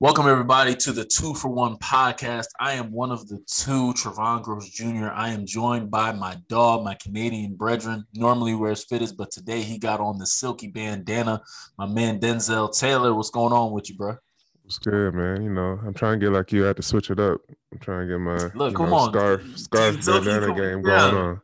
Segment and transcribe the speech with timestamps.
[0.00, 2.46] Welcome, everybody, to the Two for One podcast.
[2.60, 5.08] I am one of the two, Trevon Gross Jr.
[5.12, 8.04] I am joined by my dog, my Canadian brethren.
[8.14, 11.42] Normally wears fitteds, but today he got on the silky bandana.
[11.78, 14.16] My man Denzel Taylor, what's going on with you, bro?
[14.62, 15.42] What's good, man?
[15.42, 16.62] You know, I'm trying to get like you.
[16.62, 17.40] I had to switch it up.
[17.72, 19.10] I'm trying to get my Look, come know, on.
[19.12, 21.10] scarf scarf bandana come- game yeah.
[21.10, 21.40] going on.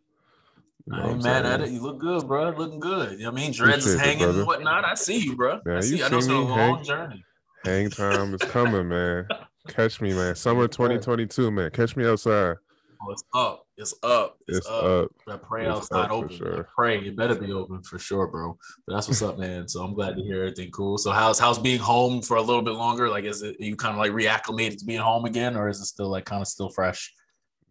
[0.87, 1.71] You know I ain't mad at it.
[1.71, 2.51] You look good, bro.
[2.51, 3.13] Looking good.
[3.13, 4.85] You know what I mean, dreads is it, hanging and whatnot.
[4.85, 5.61] I see you, bro.
[5.67, 5.97] Yeah, I see.
[5.97, 7.25] you I know it's been a long journey.
[7.65, 9.27] Hang time is coming, man.
[9.69, 10.35] Catch me, man.
[10.35, 11.71] Summer 2022, man.
[11.71, 12.57] Catch me outside.
[13.03, 13.67] Oh, it's up.
[13.77, 14.39] It's up.
[14.47, 14.85] It's, It's up.
[14.85, 15.11] up.
[15.29, 16.37] I pray It's outside open.
[16.37, 16.69] sure.
[16.77, 18.57] Pray it better be open for sure, bro.
[18.87, 19.67] But that's what's up, man.
[19.69, 20.99] So I'm glad to hear everything cool.
[20.99, 23.09] So how's how's being home for a little bit longer?
[23.09, 25.87] Like, is it you kind of like reacclimated to being home again, or is it
[25.87, 27.13] still like kind of still fresh?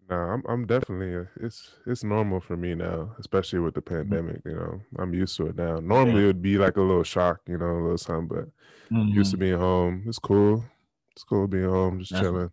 [0.10, 4.12] No, I'm I'm definitely uh, it's it's normal for me now, especially with the Mm-hmm.
[4.12, 4.42] pandemic.
[4.46, 5.78] You know, I'm used to it now.
[5.80, 8.50] Normally it would be like a little shock, you know, a little something, but
[8.94, 10.04] used to being home.
[10.08, 10.64] It's cool.
[11.12, 12.52] It's cool being home, just That's- chilling,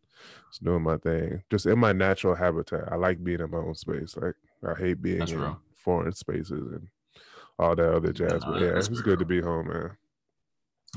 [0.50, 2.92] just doing my thing, just in my natural habitat.
[2.92, 4.16] I like being in my own space.
[4.16, 4.34] Like
[4.66, 5.60] I hate being That's in real.
[5.77, 6.88] foreign spaces and
[7.58, 8.42] all that other jazz.
[8.44, 9.02] no, But yeah, it's real.
[9.02, 9.97] good to be home, man.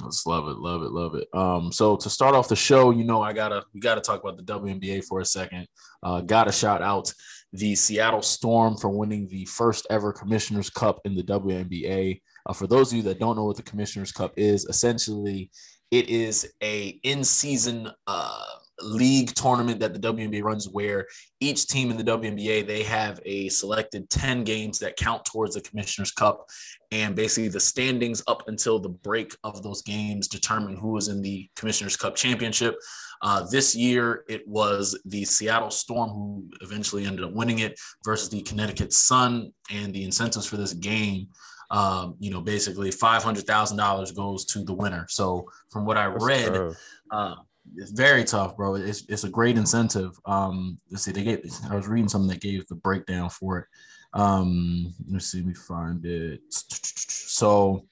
[0.02, 1.28] Let's love it, love it, love it.
[1.34, 4.38] Um, so to start off the show, you know, I gotta we gotta talk about
[4.38, 5.68] the WNBA for a second.
[6.02, 7.14] Uh, gotta shout out
[7.54, 12.22] the Seattle Storm for winning the first ever Commissioner's Cup in the WNBA.
[12.46, 15.50] Uh, for those of you that don't know what the Commissioner's Cup is, essentially,
[15.92, 18.46] it is a in-season uh,
[18.82, 21.08] league tournament that the WNBA runs, where
[21.40, 25.62] each team in the WNBA they have a selected ten games that count towards the
[25.62, 26.48] Commissioner's Cup,
[26.92, 31.22] and basically the standings up until the break of those games determine who is in
[31.22, 32.76] the Commissioner's Cup championship.
[33.22, 38.30] Uh, this year, it was the Seattle Storm who eventually ended up winning it versus
[38.30, 39.54] the Connecticut Sun.
[39.72, 41.28] And the incentives for this game,
[41.74, 45.08] um, you know, basically five hundred thousand dollars goes to the winner.
[45.10, 46.76] So, from what I That's read,
[47.10, 47.36] uh,
[47.76, 48.76] it's very tough, bro.
[48.76, 50.12] It's, it's a great incentive.
[50.26, 51.52] Um, let's see, they gave.
[51.72, 53.66] I was reading something that gave the breakdown for it.
[54.14, 56.42] Um, let's see, me find it.
[56.52, 57.88] So,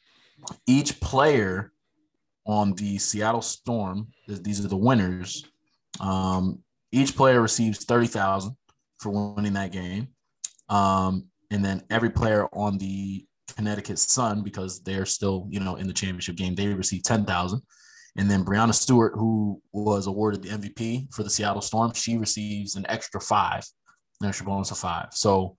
[0.68, 1.74] each player
[2.46, 5.44] on the Seattle Storm, these are the winners.
[6.00, 6.60] Um,
[6.92, 8.56] each player receives thirty thousand
[9.00, 10.10] for winning that game,
[10.70, 13.26] um, and then every player on the
[13.56, 17.62] Connecticut Sun, because they're still, you know, in the championship game, they receive ten thousand.
[18.18, 22.76] And then Breanna Stewart, who was awarded the MVP for the Seattle Storm, she receives
[22.76, 23.64] an extra five,
[24.22, 25.08] an extra bonus of five.
[25.12, 25.56] So,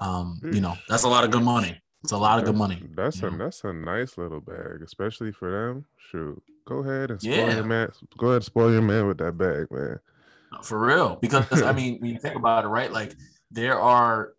[0.00, 1.80] um, you know, that's a lot of good money.
[2.02, 2.82] It's a lot of good money.
[2.94, 3.38] That's a know?
[3.38, 5.86] that's a nice little bag, especially for them.
[6.10, 7.54] Shoot, go ahead and spoil Yeah.
[7.54, 7.90] your man.
[8.18, 9.98] Go ahead and spoil your man with that bag, man.
[10.62, 11.16] For real.
[11.16, 12.92] Because I mean, when you think about it, right?
[12.92, 13.14] Like
[13.50, 14.33] there are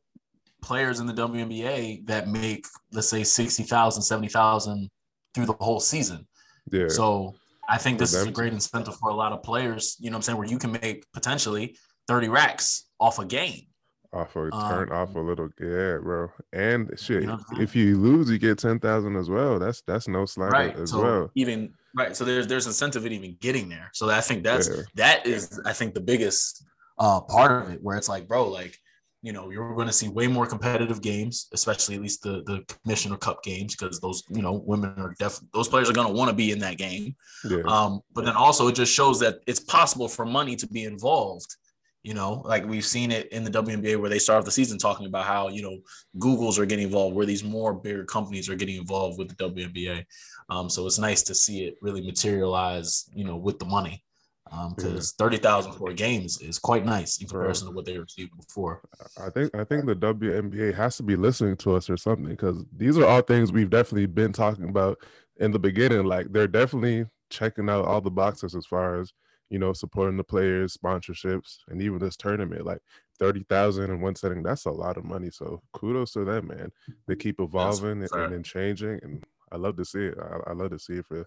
[0.65, 4.89] players in the WNBA that make, let's say, 60,000, 70,000
[5.33, 6.27] through the whole season.
[6.71, 7.35] Yeah, So
[7.69, 10.19] I think this is a great incentive for a lot of players, you know what
[10.19, 11.77] I'm saying, where you can make potentially
[12.07, 13.67] 30 racks off a game.
[14.13, 16.29] off a turn off a um, little, yeah, bro.
[16.53, 17.61] And shit, know I'm saying?
[17.61, 19.59] if you lose, you get ten thousand as well.
[19.59, 20.75] That's that's no slight Right.
[20.77, 21.31] as so well.
[21.35, 22.15] even right.
[22.15, 23.89] So there's there's incentive in even getting there.
[23.93, 24.83] So I think that's Yeah.
[24.95, 26.63] that is I think the biggest
[26.97, 28.79] uh part of it where it's like, bro, like
[29.25, 32.63] you know, you're going to see way more competitive games, especially at least the the
[32.83, 36.13] Commissioner Cup games, because those you know women are def those players are going to
[36.13, 37.15] want to be in that game.
[37.43, 40.83] Yeah, Um, but then also it just shows that it's possible for money to be
[40.83, 41.55] involved.
[42.03, 44.77] You know, like we've seen it in the WNBA where they start off the season
[44.77, 45.79] talking about how you know
[46.19, 50.05] Google's are getting involved, where these more bigger companies are getting involved with the WNBA.
[50.51, 54.04] Um, so it's nice to see it really materialize, you know, with the money.
[54.51, 57.85] Um, because thirty thousand for a game is, is quite nice in comparison to what
[57.85, 58.81] they received before.
[59.19, 62.63] I think I think the WNBA has to be listening to us or something because
[62.75, 64.99] these are all things we've definitely been talking about
[65.37, 66.05] in the beginning.
[66.05, 69.11] Like they're definitely checking out all the boxes as far as
[69.49, 72.65] you know supporting the players, sponsorships, and even this tournament.
[72.65, 72.81] Like
[73.17, 75.31] thirty thousand in one setting, that's a lot of money.
[75.31, 76.71] So kudos to them, man.
[77.07, 80.17] They keep evolving and, and changing, and I love to see it.
[80.19, 81.25] I, I love to see it for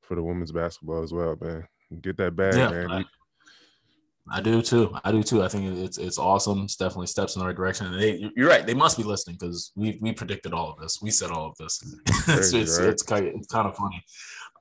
[0.00, 1.66] for the women's basketball as well, man.
[2.00, 2.90] Get that bag, Yeah, man.
[2.90, 3.04] I-
[4.30, 4.96] I do too.
[5.02, 5.42] I do too.
[5.42, 6.62] I think it's it's awesome.
[6.62, 7.86] It's definitely steps in the right direction.
[7.88, 8.64] And they, you're right.
[8.64, 11.00] They must be listening because we we predicted all of this.
[11.02, 11.82] We said all of this.
[12.28, 12.88] it's it's, right?
[12.88, 14.02] it's kind of, it's kind of funny.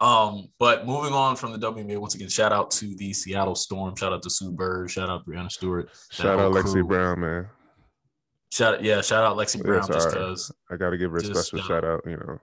[0.01, 3.95] Um, but moving on from the WNBA, once again, shout out to the Seattle Storm.
[3.95, 4.89] Shout out to Sue Bird.
[4.89, 5.89] Shout out Breanna Stewart.
[6.09, 6.83] Shout out Lexi crew.
[6.83, 7.47] Brown, man.
[8.51, 10.13] Shout yeah, shout out Lexie Brown it's just right.
[10.13, 12.01] because I got to give her a special uh, shout out.
[12.05, 12.39] You know,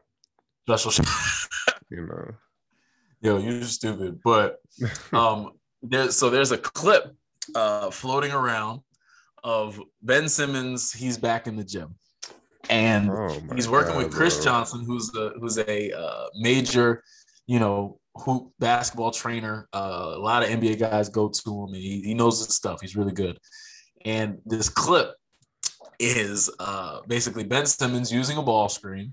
[0.69, 0.93] special.
[0.93, 1.07] shout-
[1.91, 2.31] you know.
[3.21, 4.21] Yo, you're stupid.
[4.23, 4.59] But
[5.13, 7.15] um, there's so there's a clip
[7.55, 8.81] uh floating around
[9.45, 10.93] of Ben Simmons.
[10.93, 11.95] He's back in the gym,
[12.71, 14.45] and Oh he's working with Chris bro.
[14.45, 17.03] Johnson, who's a who's a uh, major,
[17.47, 19.69] you know, hoop basketball trainer.
[19.73, 22.81] Uh, a lot of NBA guys go to him, and he, he knows his stuff.
[22.81, 23.39] He's really good.
[24.05, 25.15] And this clip
[25.99, 29.13] is uh, basically Ben Simmons using a ball screen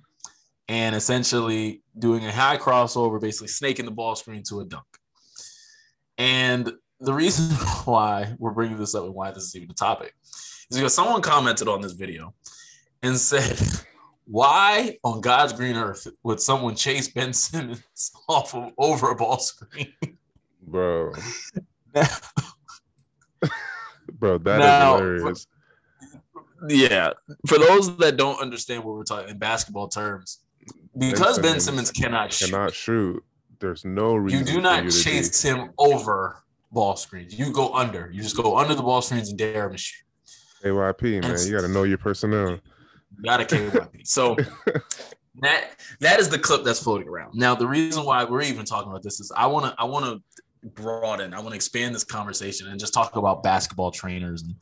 [0.67, 4.85] and essentially doing a high crossover, basically snaking the ball screen to a dunk.
[6.17, 10.13] And the reason why we're bringing this up and why this is even a topic
[10.71, 12.33] is because someone commented on this video
[13.03, 13.59] and said,
[14.27, 19.37] Why on God's green earth would someone chase Ben Simmons off of over a ball
[19.37, 19.93] screen?
[20.63, 21.11] Bro.
[24.13, 25.47] Bro, that Now, is hilarious.
[26.69, 27.11] yeah.
[27.45, 30.39] For those that don't understand what we're talking in basketball terms,
[30.97, 33.23] because Ben Simmons, Simmons cannot shoot, Cannot shoot.
[33.59, 34.39] There's no reason.
[34.39, 37.37] you do not you chase him over ball screens.
[37.37, 38.09] You go under.
[38.11, 40.05] You just go under the ball screens and dare him to shoot.
[40.63, 41.37] KYP, man.
[41.45, 42.51] You got to know your personnel.
[42.51, 44.07] You got to KYP.
[44.07, 44.35] So
[45.41, 47.31] that that is the clip that's floating around.
[47.35, 50.05] Now, the reason why we're even talking about this is I want to I want
[50.05, 54.55] to broaden, I want to expand this conversation and just talk about basketball trainers and,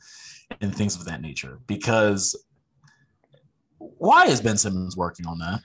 [0.60, 1.58] and things of that nature.
[1.66, 2.36] Because
[3.78, 5.60] why is Ben Simmons working on that?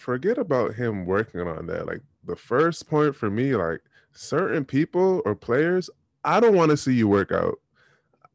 [0.00, 1.86] Forget about him working on that.
[1.86, 3.82] Like the first point for me, like
[4.12, 5.90] certain people or players,
[6.24, 7.60] I don't want to see you work out.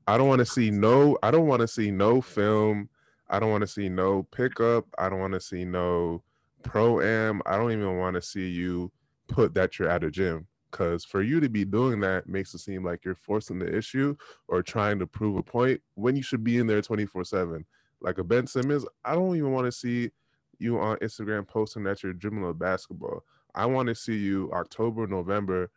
[0.08, 1.18] I don't want to see no.
[1.24, 2.88] I don't want to see no film.
[3.32, 4.86] I don't want to see no pickup.
[5.00, 6.22] I don't want to see no
[6.62, 7.42] pro am.
[7.48, 8.92] I don't even want to see you
[9.28, 10.46] put that you're at a gym.
[10.70, 14.16] Because for you to be doing that makes it seem like you're forcing the issue
[14.48, 17.66] or trying to prove a point when you should be in there 24 7.
[18.02, 20.12] Like a Ben Simmons, I don't even want to see
[20.60, 23.24] you on Instagram posting that you're dribbling basketball.
[23.54, 25.72] I want to see you October, November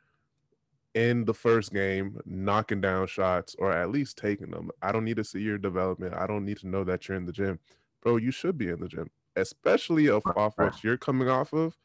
[0.95, 4.71] in the first game knocking down shots or at least taking them.
[4.83, 6.15] I don't need to see your development.
[6.15, 7.59] I don't need to know that you're in the gym.
[8.03, 11.77] Bro, you should be in the gym, especially off, off what you're coming off of.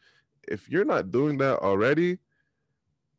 [0.47, 2.17] If you're not doing that already,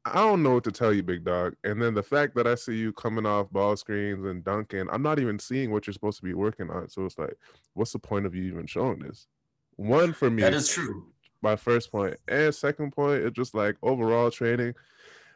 [0.04, 1.54] I don't know what to tell you, big dog.
[1.64, 5.02] And then the fact that I see you coming off ball screens and dunking, I'm
[5.02, 6.88] not even seeing what you're supposed to be working on.
[6.88, 7.34] So it's like,
[7.72, 9.28] what's the point of you even showing this?
[9.76, 11.06] One for me, That is true.
[11.42, 12.16] my first point.
[12.28, 14.74] And second point, it's just like overall training,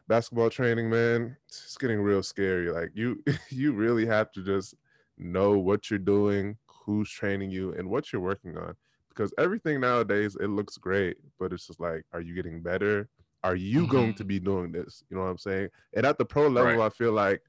[0.07, 2.71] basketball training, man, it's getting real scary.
[2.71, 4.75] Like you you really have to just
[5.17, 8.75] know what you're doing, who's training you, and what you're working on.
[9.09, 13.09] Because everything nowadays it looks great, but it's just like, are you getting better?
[13.43, 14.17] Are you going mm-hmm.
[14.17, 15.03] to be doing this?
[15.11, 15.69] You know what I'm saying?
[15.95, 16.87] And at the pro level, Right.
[16.87, 17.43] I feel like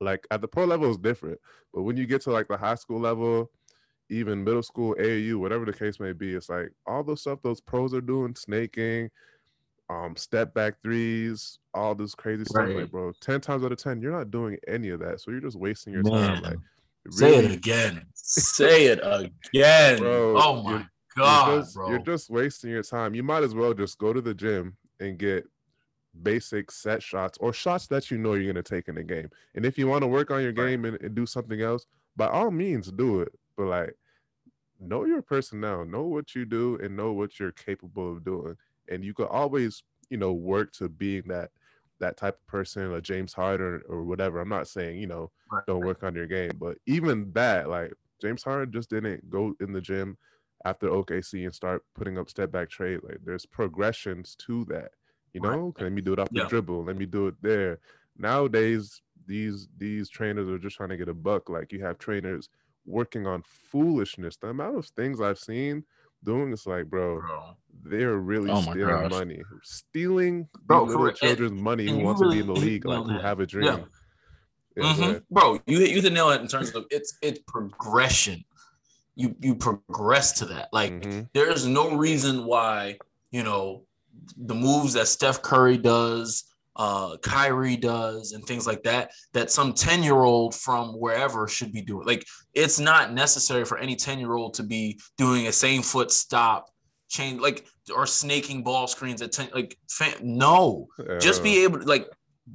[0.00, 1.40] like at the pro level is different.
[1.72, 3.50] But when you get to like the high school level,
[4.10, 7.60] even middle school, AAU, whatever the case may be, it's like all the stuff those
[7.60, 9.10] pros are doing, snaking,
[9.90, 12.68] um, step back threes, all this crazy stuff.
[12.68, 15.20] Like, bro, 10 times out of 10, you're not doing any of that.
[15.20, 16.42] So you're just wasting your time.
[16.42, 16.58] Man, Like,
[17.10, 18.02] say it again.
[18.14, 19.98] Say it again.
[19.98, 21.88] Bro, oh my you're- god, you're just, bro.
[21.90, 23.14] You're just wasting your time.
[23.14, 25.46] You might as well just go to the gym and get
[26.22, 29.30] basic set shots or shots that you know you're going to take in the game.
[29.54, 32.26] And if you want to work on your game and, and do something else, by
[32.28, 33.32] all means do it.
[33.58, 33.94] But like,
[34.80, 38.56] know your personnel, know what you do, and know what you're capable of doing.
[38.88, 41.50] And you could always, you know, work to being that
[42.00, 44.40] that type of person, a James Harden or whatever.
[44.40, 45.32] I'm not saying, you know,
[45.66, 49.72] don't work on your game, but even that, like James Harden just didn't go in
[49.72, 50.16] the gym
[50.64, 53.00] after OKC and start putting up step back trade.
[53.02, 54.92] Like there's progressions to that.
[55.34, 56.84] You know, let me do it off the dribble.
[56.84, 57.80] Let me do it there.
[58.16, 61.50] Nowadays, these these trainers are just trying to get a buck.
[61.50, 62.48] Like you have trainers
[62.88, 64.36] working on foolishness.
[64.36, 65.84] The amount of things I've seen
[66.24, 67.56] doing is like, bro, bro.
[67.84, 69.10] they're really Oh stealing gosh.
[69.10, 71.18] money, stealing Bro, these little correct.
[71.22, 73.18] And- children's money and who you wants to be in the league, like nailed who
[73.18, 73.66] have a dream.
[73.66, 73.84] Yeah.
[74.76, 74.98] Yeah, go Mhm.
[75.10, 75.22] ahead.
[75.30, 78.44] Bro, you hit you hit the nail in terms of it's it's progression.
[79.16, 80.68] You you progress to that.
[80.72, 81.28] Like Mhm.
[81.34, 82.98] there's no reason why
[83.30, 83.84] you know
[84.36, 86.44] the moves that Steph Curry does,
[86.78, 89.10] uh, Kyrie does, and things like that.
[89.32, 92.06] That some ten year old from wherever should be doing.
[92.06, 96.10] Like it's not necessary for any ten year old to be doing a same foot
[96.12, 96.70] stop,
[97.08, 99.48] chain like or snaking ball screens at ten.
[99.52, 100.86] Like fam, no,
[101.20, 102.08] just Uh, be able to like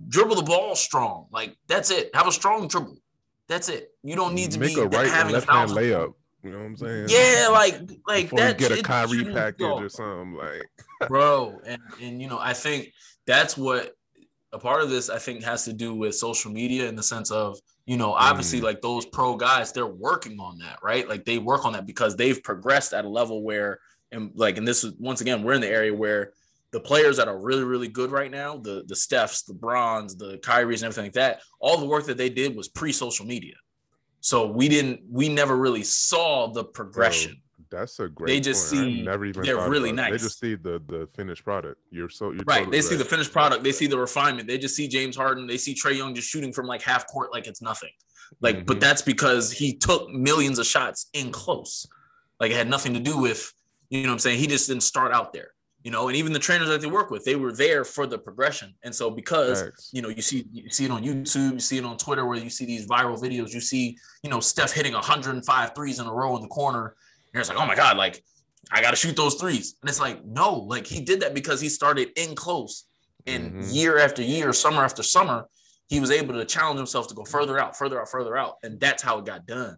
[0.08, 1.28] dribble the ball strong.
[1.32, 2.10] Like that's it.
[2.16, 2.98] Have a strong dribble.
[3.50, 3.90] That's it.
[4.04, 6.14] You don't need to make be a right and having left hand layup.
[6.44, 7.08] You know what I'm saying?
[7.10, 7.76] Yeah, like
[8.08, 8.58] like Before that.
[8.58, 10.62] get a Kyrie package go or something like.
[11.10, 12.94] bro and and you know i think
[13.26, 13.92] that's what
[14.54, 17.32] a part of this i think has to do with social media in the sense
[17.32, 18.64] of you know obviously Mm.
[18.64, 21.08] like those pro guys they're working on that right?
[21.10, 23.80] Like they work on that because they've progressed at a level where
[24.12, 26.32] and like and this is once again we're in the area where
[26.72, 30.38] the players that are really really good right now the the stephs the brons the
[30.38, 33.56] kyries and everything like that all the work that they did was pre-social media.
[34.22, 37.42] So we didn't we never really saw the progression
[37.74, 38.28] That's a great.
[38.28, 38.84] They just point.
[38.84, 40.12] see never even they're really nice.
[40.12, 41.82] They just see the the finished product.
[41.90, 42.60] You're so you're right.
[42.60, 43.64] totally they see the finished product.
[43.64, 44.48] They see the refinement.
[44.48, 45.48] They just see James Harden.
[45.48, 47.90] They see Trae Young just shooting from like half court like it's nothing.
[48.42, 48.82] Like, but Mhm.
[48.82, 51.88] that's because he took millions of shots in close.
[52.40, 53.52] Like it had nothing to do with,
[53.90, 54.40] you know what I'm saying?
[54.40, 55.52] He just didn't start out there,
[55.84, 58.18] you know, and even the trainers that they work with, they were there for the
[58.20, 58.74] progression.
[58.84, 61.86] And so because you know, you see you see it on YouTube, you see it
[61.86, 65.76] on Twitter where you see these viral videos, you see, you know, Steph hitting 105
[65.76, 66.96] threes in a row in the corner.
[67.34, 68.24] And it's like, oh my God, like
[68.72, 69.76] I gotta shoot those threes.
[69.82, 72.86] And it's like, no, like he did that because he started in close.
[73.26, 73.74] And Mhm.
[73.74, 75.48] year after year, summer after summer,
[75.88, 78.58] he was able to challenge himself to go further out, further out, further out.
[78.64, 79.78] And that's how it got done.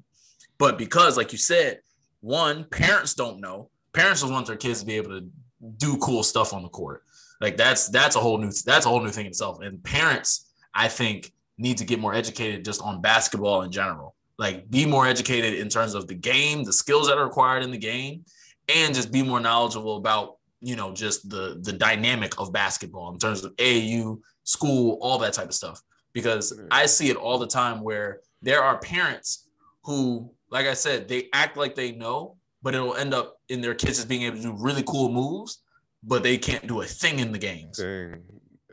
[0.57, 1.81] But because, like you said,
[2.21, 3.69] one, parents don't know.
[3.93, 5.29] Parents just want their kids to be able to
[5.77, 7.03] do cool stuff on the court.
[7.41, 9.59] Like that's that's a whole new that's a whole new thing itself.
[9.62, 14.14] And parents, I think, need to get more educated just on basketball in general.
[14.38, 17.72] Like be more educated in terms of the game, the skills that are required in
[17.72, 18.25] the game,
[18.74, 23.20] and just be more knowledgeable about you know just the the dynamic of basketball in
[23.20, 25.82] terms of AAU, school, all that type of stuff.
[26.13, 29.50] Because I see it all the time where there are parents
[29.84, 33.75] who, like I said, they act like they know, but it'll end up in their
[33.75, 35.60] kids just being able to do really cool moves,
[36.04, 37.77] but they can't do a thing in the games.
[37.77, 38.22] thing.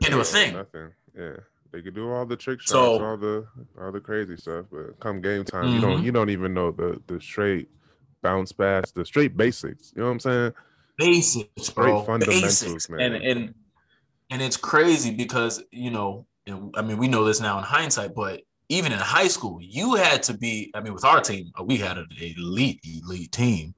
[0.01, 0.53] Can't do a thing.
[0.53, 0.91] Nothing.
[1.17, 1.37] Yeah.
[1.73, 3.47] They could do all the trick shots, So- all the
[3.81, 6.03] all the crazy stuff, but come game time, you don't Mhm.
[6.05, 7.67] you don't even know the the straight
[8.21, 9.91] bounce pass, the straight basics.
[9.95, 10.53] You know what I'm saying?
[10.99, 12.03] basics, bro.
[12.03, 12.89] fundamentals, basics.
[12.89, 13.01] man.
[13.01, 13.55] And and
[14.29, 16.27] and it's crazy because you know,
[16.75, 20.21] I mean, we know this now in hindsight, but even in high school, you had
[20.23, 20.71] to be.
[20.75, 23.73] I mean, with our team, uh, we had an elite, elite team.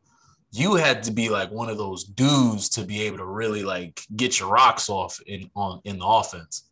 [0.52, 4.02] You had to be like one of those dudes to be able to really like
[4.18, 6.64] get your rocks off in on in the offense.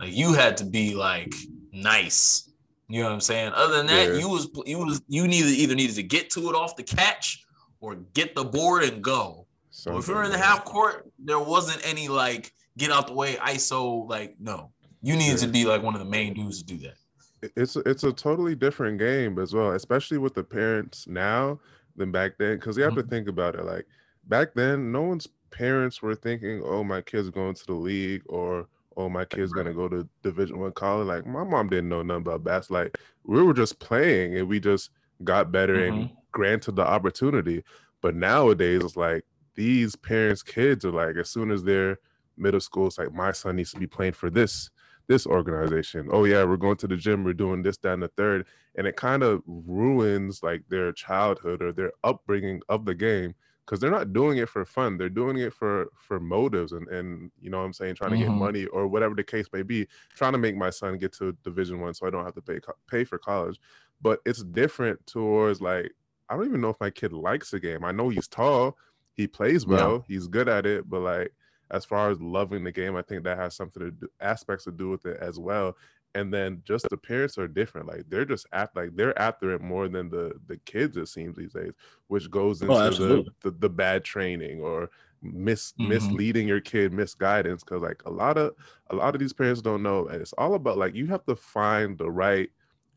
[0.00, 1.34] Like you had to be like
[1.72, 2.50] nice.
[2.88, 3.52] You know what I'm saying?
[3.54, 4.18] Other than that, Yeah.
[4.18, 7.44] you was you was you needed either needed to get to it off the catch
[7.80, 9.46] or get the board and go.
[9.70, 13.34] So if you're in the half court, there wasn't any like get out the way
[13.36, 14.08] ISO.
[14.08, 17.52] Like no, you needed to be like one of the main dudes to do that.
[17.56, 21.60] it's it's a totally different game as well, especially with the parents now
[21.96, 22.56] than back then.
[22.56, 23.10] Because you have to mm-hmm.
[23.10, 23.64] think about it.
[23.64, 23.86] Like
[24.26, 28.66] back then, no one's parents were thinking, "Oh, my kid's going to the league," or
[28.98, 32.22] "Oh, my kid's gonna go to Division One college." Like my mom didn't know nothing
[32.22, 32.82] about basketball.
[32.82, 34.90] Like we were just playing, and we just
[35.24, 36.14] got better and mm-hmm.
[36.32, 37.64] granted the opportunity.
[38.02, 39.24] But nowadays, it's like
[39.54, 41.98] these parents' kids are like, as soon as they're
[42.36, 44.70] middle school, it's like my son needs to be playing for this
[45.08, 46.08] this organization.
[46.12, 48.46] Oh yeah, we're going to the gym, we're doing this, down the third.
[48.76, 53.34] And it kind of ruins like their childhood or their upbringing of the game
[53.68, 54.96] because they're not doing it for fun.
[54.98, 58.18] They're doing it for for motives and and you know what I'm saying, trying to
[58.18, 58.32] get Mhm.
[58.32, 61.80] money or whatever the case may be, trying to make my son get to division
[61.80, 63.60] one so I don't have to pay pay for college.
[64.00, 65.92] But it's different towards like
[66.28, 67.84] I don't even know if my kid likes the game.
[67.84, 68.76] I know he's tall,
[69.12, 69.92] he plays Yeah.
[69.92, 71.34] well, he's good at it, but like
[71.70, 74.72] as far as loving the game, I think that has something to do aspects to
[74.72, 75.76] do with it as well.
[76.18, 77.86] And then just the parents are different.
[77.88, 81.36] Like they're just at like they're after it more than the the kids, it seems
[81.36, 81.72] these days,
[82.08, 84.90] which goes into the, the the bad training or
[85.22, 85.88] mis Mhm.
[85.88, 87.62] misleading your kid, misguidance.
[87.62, 88.54] Cause like a lot of
[88.90, 90.06] a lot of these parents don't know.
[90.08, 92.50] And it's all about like you have to find the right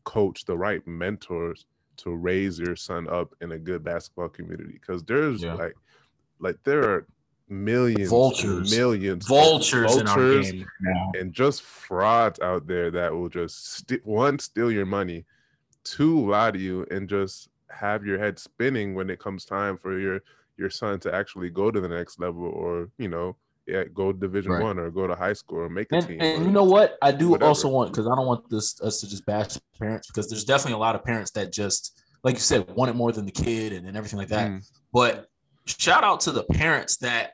[0.04, 1.66] coach, the right mentors
[1.98, 4.78] to raise your son up in a good basketball community.
[4.78, 5.54] Cause there's Yeah.
[5.58, 5.74] like
[6.40, 7.08] like there are
[7.52, 8.70] millions Vultures.
[8.70, 10.68] millions of Vultures, in our vultures game
[11.14, 15.24] and just frauds out there that will just st- one steal your money
[15.84, 19.98] two lie to you and just have your head spinning when it comes time for
[19.98, 20.20] your
[20.56, 24.52] your son to actually go to the next level or you know yeah go division
[24.52, 24.62] Right.
[24.62, 26.96] one or go to high school or make a And, team and you know what?
[27.02, 27.48] I do whatever.
[27.48, 30.74] also want because I don't want this us to just bash parents because there's definitely
[30.74, 33.72] a lot of parents that just like you said want it more than the kid
[33.72, 34.50] and, and everything like that.
[34.50, 35.26] Mm, But
[35.66, 37.32] shout out to the parents that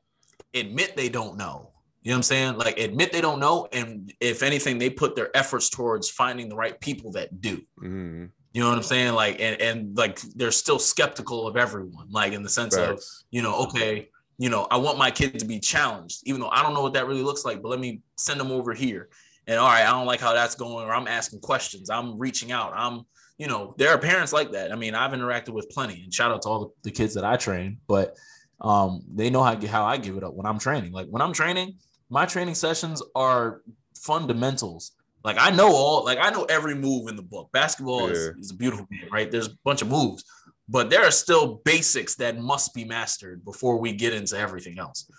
[0.55, 1.73] admit they don't know.
[2.03, 2.59] You know what I'm saying?
[2.59, 6.57] Like admit they don't know, and if anything, they put their efforts towards finding the
[6.57, 7.61] right people that do.
[7.83, 9.15] mm, You know what I'm saying?
[9.15, 13.01] Like and and like they're still skeptical of everyone, like in the sense of
[13.31, 16.63] you know, okay, you know, I want my kid to be challenged, even though I
[16.63, 19.09] don't know what that really looks like, but let me send them over here.
[19.47, 22.53] And all right, I don't like how that's going, or I'm asking questions, I'm reaching
[22.53, 22.73] out.
[22.75, 23.03] I'm,
[23.39, 24.73] you know, there are parents like that.
[24.73, 27.37] I mean, I've interacted with plenty, and shout out to all the kids that I
[27.37, 28.15] train, but
[28.61, 30.93] um, they know how how I give it up when I'm training.
[30.93, 31.77] Like when I'm training,
[32.11, 33.63] my training sessions are
[33.97, 34.93] fundamentals.
[35.25, 37.51] Like I know all, like I know every move in the book.
[37.53, 38.41] Basketball is, Yeah.
[38.41, 39.31] is a beautiful game, right?
[39.31, 40.25] There's a bunch of moves,
[40.69, 45.11] but there are still basics that must be mastered before we get into everything else.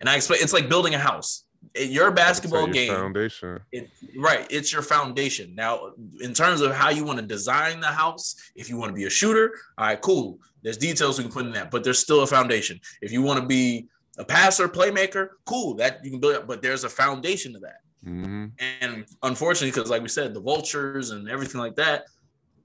[0.00, 1.44] And I explain it's like building a house.
[1.74, 3.58] your basketball your game foundation.
[3.72, 5.90] it, right it's your foundation now
[6.20, 9.06] in terms of how you want to design the house if you want to be
[9.06, 12.22] a shooter all right cool there's details we can put in that but there's still
[12.22, 13.86] a foundation if you want to be
[14.18, 17.80] a passer playmaker cool that you can build up but there's a foundation to that
[18.02, 18.46] hmm
[18.80, 22.04] and unfortunately because like we said the vultures and everything like that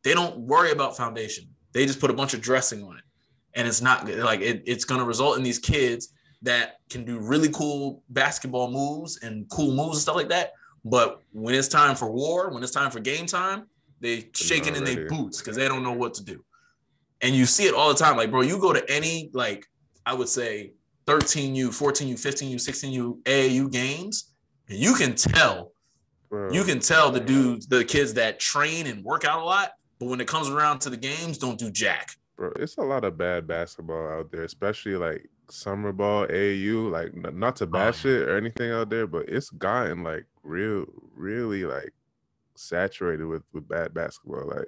[0.04, 3.04] they don't worry about foundation they just put a bunch of dressing on it
[3.56, 4.20] and it's not good.
[4.24, 8.70] like it, it's going to result in these kids that can do really cool basketball
[8.70, 10.52] moves and cool moves and stuff like that.
[10.86, 13.68] But when it's time for war, when it's time for game time,
[14.02, 16.44] they shaking in their boots because they don't know what to do.
[17.24, 18.18] And you see it all the time.
[18.18, 19.66] Like, bro, you go to any like
[20.06, 20.74] I would say
[21.08, 24.34] 13U, 14U, 15U, 16U AAU games,
[24.70, 25.72] and you can tell,
[26.30, 29.72] Bro, you can tell the dudes, the kids that train and work out a lot,
[30.00, 32.12] but when it comes around to the games, don't do jack.
[32.36, 36.90] bro, it's a lot of bad basketball out there, especially like summer ball, AAU.
[36.92, 40.86] Like, not to bash Oh, it or anything out there, but it's gotten like real,
[41.16, 41.94] really like
[42.56, 44.48] saturated with with bad basketball.
[44.48, 44.68] Like,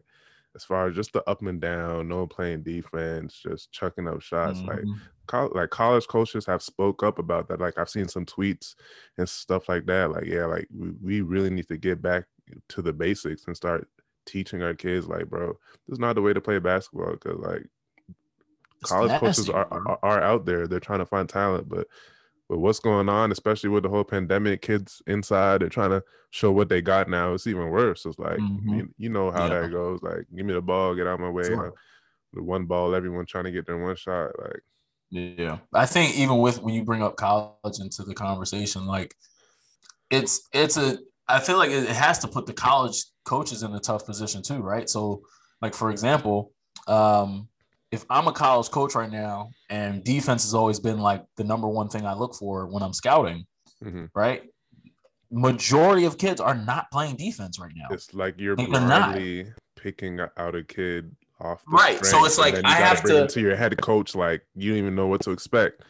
[0.55, 4.61] as far as just the up and down, no playing defense, just chucking up shots.
[4.61, 4.99] Like, Mhm.
[5.27, 7.59] col- like college coaches have spoke up about that.
[7.59, 8.75] Like I've seen some tweets
[9.17, 10.11] and stuff like that.
[10.11, 12.25] Like yeah, like we, we really need to get back
[12.69, 13.87] to the basics and start
[14.25, 15.07] teaching our kids.
[15.07, 15.57] Like bro,
[15.87, 17.65] this is not the way to play basketball because like
[18.83, 20.67] college coaches are, are are out there.
[20.67, 21.87] They're trying to find talent, but
[22.49, 26.51] but what's going on, especially with the whole pandemic, kids inside, they're trying to show
[26.51, 27.33] what they got now.
[27.33, 28.05] It's even worse.
[28.05, 28.77] It's like Mhm.
[28.77, 29.61] you, you know how Yeah.
[29.61, 30.01] that goes.
[30.03, 31.45] Like give me the ball, get out of my way.
[31.45, 31.73] Sure.
[32.33, 34.37] The one ball, everyone trying to get their one shot.
[34.39, 34.61] Like
[35.09, 35.59] Yeah.
[35.73, 39.15] I think even with when you bring up college into the conversation, like
[40.09, 40.97] it's it's a
[41.27, 44.59] I feel like it has to put the college coaches in a tough position too,
[44.61, 44.87] right?
[44.89, 45.23] So
[45.61, 46.51] like for example,
[46.87, 47.47] um
[47.95, 51.67] if I'm a college coach right now and defense has always been like the number
[51.67, 53.45] one thing I look for when I'm scouting,
[53.83, 54.09] mhm.
[54.13, 54.43] right?
[55.31, 57.87] Majority of kids are not playing defense right now.
[57.89, 62.73] it's like you're blindly picking out a kid off the Right, so it's like, I
[62.73, 65.83] have to- to your head coach like you don't even know what to expect.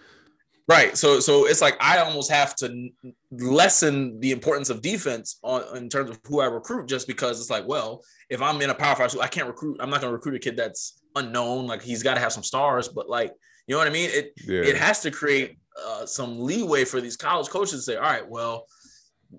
[0.67, 0.97] Right.
[0.97, 2.89] So so it's like I almost have to
[3.32, 7.51] lessen the importance of defense on in terms of who I recruit just because it's
[7.51, 10.13] like, well, if I'm in a power five school, I can't recruit, I'm not gonna
[10.13, 11.67] recruit a kid that's unknown.
[11.67, 13.32] Like he's gotta have some stars, but like,
[13.67, 14.10] you know what I mean?
[14.12, 17.95] It Yeah, it has to create uh, some leeway for these college coaches to say,
[17.97, 18.65] all right, well,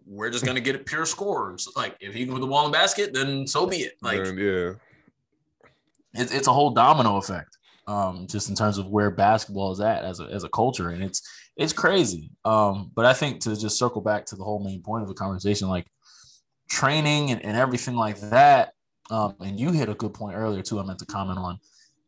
[0.07, 1.69] we're just gonna get it pure scores.
[1.75, 3.95] Like if he can put the ball in the basket, then so be it.
[4.01, 4.75] Like yeah,
[6.15, 7.56] it's, it's a whole domino effect
[7.87, 10.91] um just in terms of where basketball is at as a, as a culture.
[10.91, 11.23] And it's
[11.57, 12.31] it's crazy.
[12.45, 15.15] Um but i think to just circle back to the whole main point of the
[15.15, 15.87] conversation like
[16.69, 18.73] training and, and everything like that
[19.11, 21.57] um and you hit a good point earlier too i meant to comment on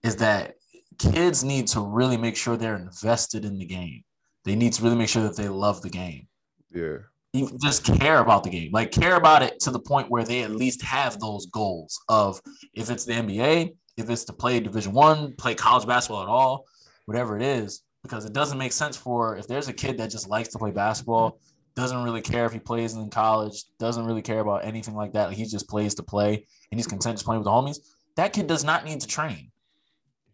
[0.03, 0.55] is that
[0.99, 4.03] kids need to really make sure they're invested in the game.
[4.45, 6.27] They need to really make sure that they love the game.
[6.71, 6.99] Yeah,
[7.33, 8.71] you just care about the game.
[8.73, 12.41] Like care about it to the point where they at least have those goals of
[12.75, 16.65] if it's the nba if it's to play division one play college basketball at all
[17.07, 20.29] whatever it is because it doesn't make sense for if there's a kid that just
[20.29, 21.39] likes to play basketball
[21.75, 25.33] doesn't really care if he plays in college doesn't really care about anything like that
[25.33, 27.79] he just plays to play and he's content just playing with the homies
[28.17, 29.51] that kid does not need to train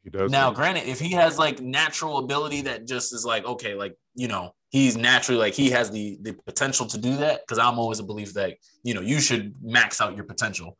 [0.05, 0.31] he does.
[0.31, 4.29] now, granted, if he has like natural ability that just is like, okay, like, you
[4.29, 7.41] know, he's naturally like he has the the potential to do that.
[7.49, 10.77] Cause I'm always a belief that, you know, you should max out your potential.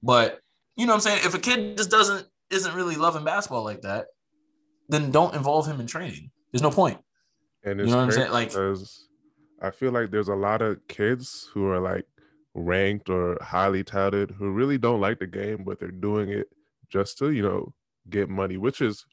[0.00, 0.38] But
[0.78, 1.20] you know what I'm saying?
[1.24, 4.06] If a kid just doesn't isn't really loving basketball like that,
[4.88, 6.30] then don't involve him in training.
[6.52, 6.98] There's no point.
[7.64, 8.30] and you know what I'm saying?
[8.32, 8.54] Like-
[9.60, 12.06] I feel like there's a lot of kids who are like
[12.54, 16.46] ranked or highly touted who really don't like the game, but they're doing it
[16.88, 17.74] just to you know
[18.08, 19.04] get money, which is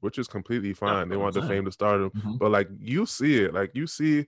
[0.00, 1.08] which is completely fine.
[1.08, 2.38] they want the fame to start them, Mhm.
[2.38, 4.26] but like you see it, like you see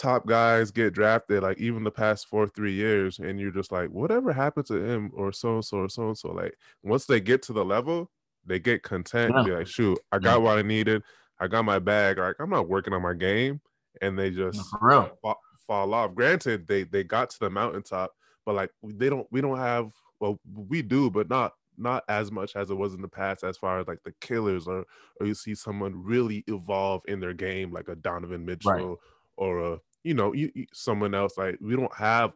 [0.00, 3.90] top guys get drafted, like even the past four three years, and you're just like,
[3.90, 6.32] whatever happened to him or so and so or so and so.
[6.32, 8.10] Like once they get to the level,
[8.46, 9.34] they get content.
[9.36, 11.02] and Be like, shoot, I got what I needed.
[11.38, 12.18] I got my bag.
[12.18, 13.60] Like I'm not working on my game,
[14.00, 15.18] and they just real.
[15.66, 16.14] fall off.
[16.14, 18.12] Granted, they they got to the mountaintop,
[18.46, 22.56] but like they don't we don't have well we do, but not not as much
[22.56, 24.84] as it was in the past as far as like the killers or
[25.18, 29.00] or you see someone really evolve in their game like a Donovan Mitchell
[29.36, 32.32] or a you know you, you- someone else like we don't have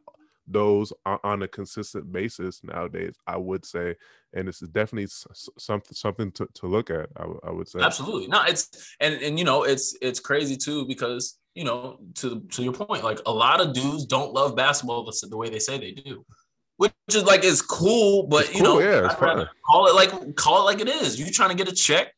[0.46, 3.94] those on, on a consistent basis nowadays i would say
[4.34, 5.06] and this is definitely
[5.58, 7.08] something something to, to look at
[7.44, 8.26] I would say Absolutely.
[8.26, 12.64] No, it's and and you know, it's it's crazy too because you know, to to
[12.64, 15.78] your point, like a lot of dudes don't love basketball the, the way they say
[15.78, 16.24] they do.
[16.78, 19.54] Which is like is cool, but It's you know, yeah, it's I'd rather fine.
[19.70, 21.16] call it like call it like it is.
[21.20, 22.08] You're trying to get a check.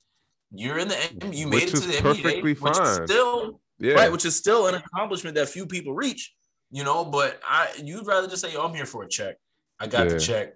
[0.52, 1.34] You're in the M.
[1.34, 3.02] you made Which it to the perfectly NBA, which fine.
[3.02, 3.94] is still yeah.
[3.94, 4.12] right?
[4.12, 6.34] Which is still an accomplishment that few people reach,
[6.70, 7.04] you know.
[7.04, 9.36] But I, you'd rather just say, "Yo, I'm here for a check.
[9.78, 10.14] I got yeah.
[10.14, 10.54] the check.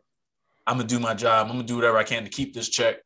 [0.66, 1.46] I'm gonna do my job.
[1.46, 2.96] I'm gonna do whatever I can to keep this check,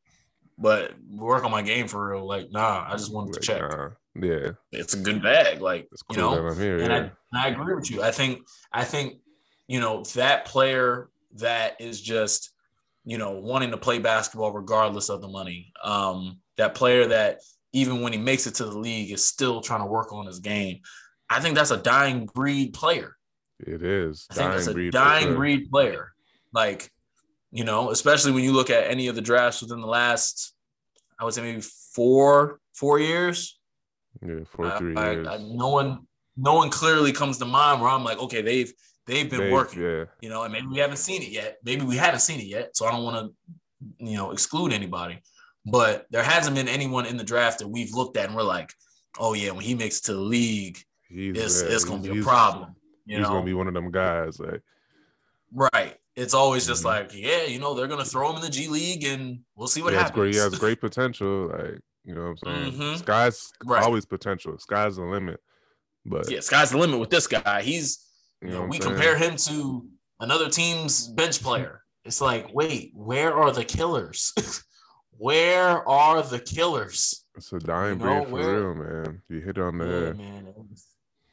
[0.59, 2.27] but work on my game for real.
[2.27, 3.61] Like, nah, I just wanted to check.
[3.61, 3.90] Nah.
[4.16, 5.61] Yeah, it's a good bag.
[5.61, 7.09] Like, cool you know, here, and yeah.
[7.33, 8.00] I, I agree with you.
[8.00, 9.14] I think, I think,
[9.66, 12.53] you know, that player that is just,
[13.05, 15.72] you know, wanting to play basketball regardless of the money.
[15.83, 17.40] Um, that player that
[17.74, 20.38] even when he makes it to the league is still trying to work on his
[20.38, 20.80] game.
[21.28, 23.16] I think that's a dying breed player.
[23.58, 24.26] It is.
[24.30, 26.12] I think it's a dying breed player.
[26.52, 26.90] Like,
[27.50, 30.54] you know, especially when you look at any of the drafts within the last,
[31.18, 31.62] I would say maybe
[31.94, 33.58] four, four years.
[34.24, 35.26] Yeah, four, three I, years.
[35.26, 36.06] I, no one,
[36.37, 38.72] no one clearly comes to mind where I'm like, okay, they've
[39.06, 39.82] they've been they've, working.
[39.82, 40.04] Yeah.
[40.20, 41.58] You know, and maybe we haven't seen it yet.
[41.64, 42.76] Maybe we haven't seen it yet.
[42.76, 45.20] So I don't want to, you know, exclude anybody.
[45.66, 48.70] But there hasn't been anyone in the draft that we've looked at and we're like,
[49.18, 52.22] oh yeah, when he makes it to the league, he's, it's, it's gonna be a
[52.22, 52.74] problem.
[53.07, 53.35] You he's know?
[53.35, 54.38] gonna be one of them guys.
[54.38, 54.62] Like,
[55.53, 55.96] right.
[56.16, 57.05] It's always just mm-hmm.
[57.05, 59.83] like, yeah, you know, they're gonna throw him in the G League and we'll see
[59.83, 60.14] what yeah, happens.
[60.14, 61.48] Great, he has great potential.
[61.48, 62.72] Like, you know what I'm saying?
[62.72, 62.96] Mm-hmm.
[62.98, 63.83] Sky's right.
[63.83, 64.59] always potential.
[64.59, 65.40] Sky's the limit.
[66.05, 67.62] But yeah, sky's the limit with this guy.
[67.62, 68.05] He's
[68.42, 69.87] you know, we compare him to
[70.20, 71.83] another team's bench player.
[72.05, 74.33] It's like, wait, where are the killers?
[75.18, 77.24] where are the killers?
[77.37, 79.22] It's a dying you know, breed for where, real, man.
[79.29, 80.18] You hit on the head.
[80.18, 80.55] Man,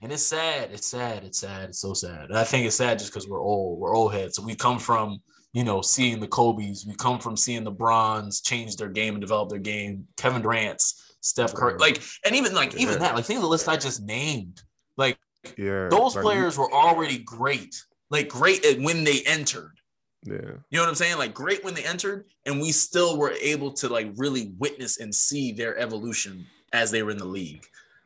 [0.01, 0.69] and it's sad.
[0.71, 1.23] It's sad.
[1.23, 1.69] It's sad.
[1.69, 2.29] It's so sad.
[2.29, 3.79] And I think it's sad just because we're old.
[3.79, 4.35] We're old heads.
[4.35, 5.19] So we come from,
[5.53, 6.85] you know, seeing the Kobe's.
[6.87, 10.07] We come from seeing the Brons change their game and develop their game.
[10.17, 12.79] Kevin Durant's, Steph Curry, like, and even like yeah.
[12.79, 14.63] even that, like think of the list I just named.
[14.97, 15.19] Like,
[15.55, 17.75] yeah, those like, players were already great.
[18.09, 19.79] Like great when they entered.
[20.23, 20.33] Yeah.
[20.33, 21.17] You know what I'm saying?
[21.17, 25.13] Like great when they entered, and we still were able to like really witness and
[25.13, 27.65] see their evolution as they were in the league.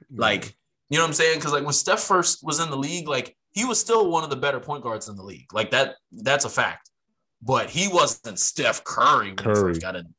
[0.10, 0.22] Yeah.
[0.22, 0.56] Like,
[0.90, 1.40] you know what I'm saying?
[1.40, 4.30] Because like when Steph first was in the league, like he was still one of
[4.30, 5.54] the better point guards in the league.
[5.54, 6.90] Like that, that's a fact.
[7.42, 9.56] But he wasn't Steph Curry when Curry.
[9.56, 10.14] he first got in.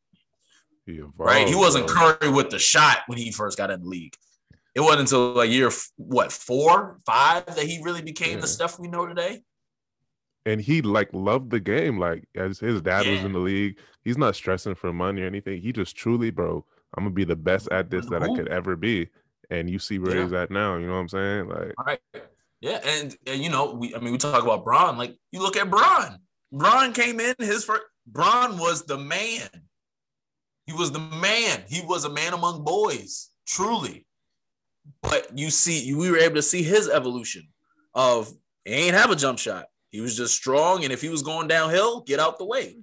[0.85, 1.49] He evolved, right?
[1.49, 2.15] He wasn't bro.
[2.15, 4.15] Curry with the shot when he first got in the league.
[4.75, 8.41] It wasn't until like year what four, five that he really became yeah.
[8.43, 9.43] the stuff we know today
[10.47, 11.99] and he like loved the game.
[11.99, 13.13] Like as his dad yeah.
[13.13, 15.61] was in the league, he's not stressing for money or anything.
[15.61, 16.65] He just truly, bro,
[16.97, 19.09] I'm gonna be the best at this that I could ever be.
[19.51, 20.23] And you see where yeah.
[20.23, 20.77] he's at now.
[20.77, 21.49] You know what I'm saying?
[21.49, 22.01] Like, right.
[22.61, 24.97] Yeah, and, and you know, we I mean, we talk about Bron.
[24.97, 26.19] Like, you look at Bron.
[26.51, 27.83] Bron came in his first.
[28.07, 29.49] Bron was the man.
[30.67, 31.63] He was the man.
[31.69, 34.07] He was a man among boys, truly.
[35.03, 37.47] But you see, we were able to see his evolution
[37.95, 38.33] of
[38.65, 39.67] he ain't have a jump shot.
[39.97, 42.77] He was just strong, and if he was going downhill, get out the way.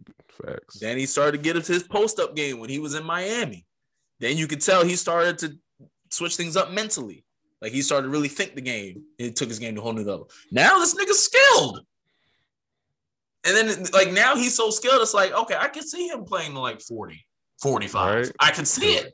[0.43, 0.79] Facts.
[0.79, 3.67] Then he started to get into his post up game when he was in Miami.
[4.19, 5.55] Then you could tell he started to
[6.09, 7.23] switch things up mentally.
[7.61, 9.03] Like he started to really think the game.
[9.19, 10.31] It took his game to a whole new level.
[10.51, 11.81] Now this nigga's skilled.
[13.45, 16.55] And then like now he's so skilled, it's like, okay, I can see him playing
[16.55, 17.23] like 40,
[17.61, 18.15] 45.
[18.15, 18.35] Right?
[18.39, 19.13] I can see it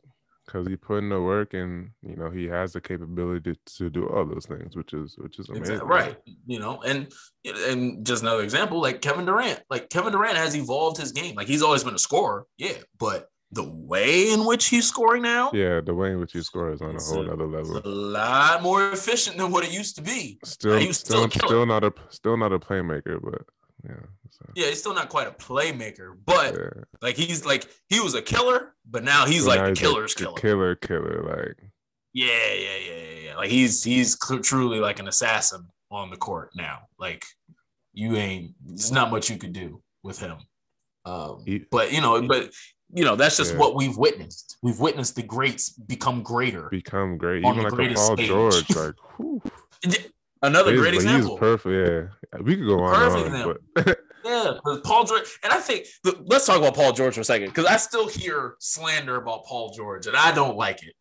[0.49, 4.07] because he put in the work and you know he has the capability to, do
[4.07, 5.75] all those things which is which is amazing.
[5.75, 5.89] exactly.
[5.89, 7.12] right you know and
[7.67, 11.47] and just another example like kevin durant like kevin durant has evolved his game like
[11.47, 15.81] he's always been a scorer yeah but the way in which he's scoring now yeah
[15.81, 17.81] the way in which he scores on a whole a, other level.
[17.83, 20.38] a lot more efficient than what it used to be.
[20.45, 23.41] Still still, still, still not a still not a playmaker but
[23.87, 23.95] yeah.
[24.31, 24.45] So.
[24.55, 26.83] Yeah, he's still not quite a playmaker, but yeah.
[27.01, 30.13] like he's like he was a killer, but now he's like now the he's killer's
[30.13, 30.37] killer.
[30.37, 31.71] Killer, killer, like.
[32.13, 33.35] Yeah, yeah, yeah, yeah, yeah.
[33.35, 36.79] Like he's he's truly like an assassin on the court now.
[36.97, 37.25] Like
[37.93, 38.53] you ain't.
[38.65, 40.37] There's not much you could do with him.
[41.05, 42.51] Um, he, but you know, but
[42.93, 43.59] you know, that's just yeah.
[43.59, 44.57] what we've witnessed.
[44.61, 48.27] We've witnessed the greats become greater, become great, even like Paul stage.
[48.27, 48.65] George.
[49.85, 50.11] Like,
[50.41, 51.38] Another great example.
[51.38, 52.13] Perfect.
[52.34, 52.95] Yeah, we could go on.
[52.95, 53.99] Perfect on, but...
[54.25, 55.86] yeah, because Paul George, and I think
[56.25, 59.71] let's talk about Paul George for a second because I still hear slander about Paul
[59.71, 60.93] George, and I don't like it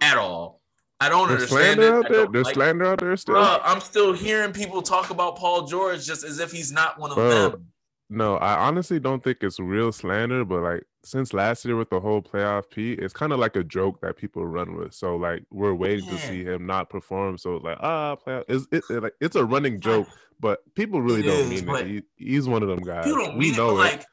[0.00, 0.60] at all.
[0.98, 1.92] I don't There's understand slander it.
[1.92, 2.26] Out there?
[2.26, 3.36] There's like slander out there still.
[3.36, 7.16] I'm still hearing people talk about Paul George just as if he's not one of
[7.16, 7.66] Bro, them.
[8.08, 12.00] No, I honestly don't think it's real slander, but like since last year with the
[12.00, 14.92] whole playoff P, it's kind of like a joke that people run with.
[14.92, 16.10] So like we're waiting yeah.
[16.12, 17.38] to see him not perform.
[17.38, 18.44] So it's like ah, playoff.
[18.48, 20.08] It's it, it, like it's a running joke,
[20.40, 21.86] but people really it don't is, mean it.
[21.86, 23.06] He, he's one of them guys.
[23.36, 23.74] we know it.
[23.74, 24.04] Like,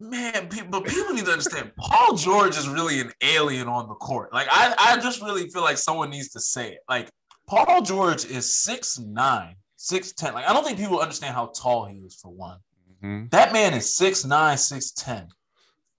[0.00, 1.72] man, people, but people need to understand.
[1.78, 4.32] Paul George is really an alien on the court.
[4.32, 6.80] Like I, I just really feel like someone needs to say it.
[6.88, 7.08] Like
[7.46, 10.34] Paul George is six nine, six ten.
[10.34, 12.58] Like I don't think people understand how tall he is for one.
[13.02, 13.26] Mm-hmm.
[13.30, 15.28] That man is six nine, six ten,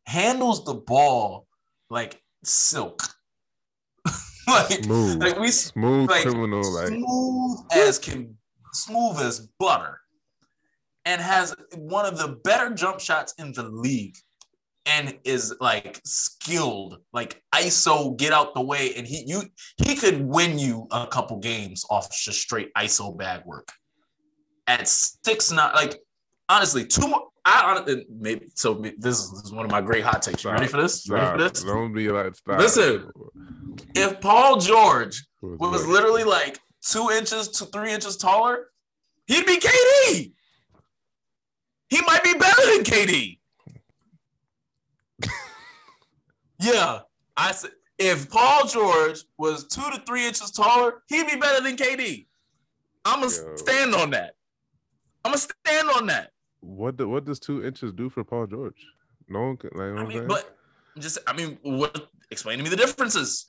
[0.09, 1.47] handles the ball
[1.89, 3.03] like silk.
[4.47, 5.21] like, Smooth.
[5.21, 6.73] like we Smooth like, criminal.
[6.73, 8.35] Like smooth as can
[8.73, 9.99] smooth as butter
[11.05, 14.15] and has one of the better jump shots in the league
[14.85, 19.41] and is like skilled like iso get out the way and he you
[19.77, 23.71] he could win you a couple games off just straight iso bag work
[24.67, 25.99] at six nine like
[26.47, 30.03] honestly two more I honestly maybe so this is, this is one of my great
[30.03, 30.43] hot takes.
[30.43, 31.07] You ready for this?
[31.07, 31.63] You ready for this?
[31.63, 32.59] Don't be like stop.
[32.59, 33.09] Listen.
[33.95, 38.67] If Paul George Was was literally like two inches to three inches taller,
[39.25, 40.31] he'd be KD.
[41.89, 43.39] He might be better than KD.
[46.59, 46.99] yeah,
[47.35, 51.75] I said if Paul George was two to three inches taller, he'd be better than
[51.75, 52.27] KD.
[53.05, 54.35] I'm gonna stand on that.
[55.25, 56.31] I'm gonna stand on that.
[56.61, 58.85] What do, what does two inches do for Paul George?
[59.27, 60.03] No one can like.
[60.03, 60.57] I mean, but
[60.97, 62.09] just I mean, what?
[62.31, 63.47] Explain to me the differences.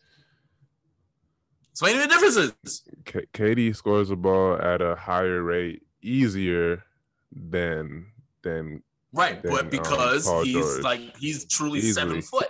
[1.72, 2.82] Explain to me the differences.
[3.04, 6.84] K- KD scores the ball at a higher rate, easier
[7.32, 8.06] than
[8.42, 10.82] than, Right, than, but um, because Paul he's George.
[10.82, 11.92] like he's truly Easily.
[11.92, 12.48] seven foot.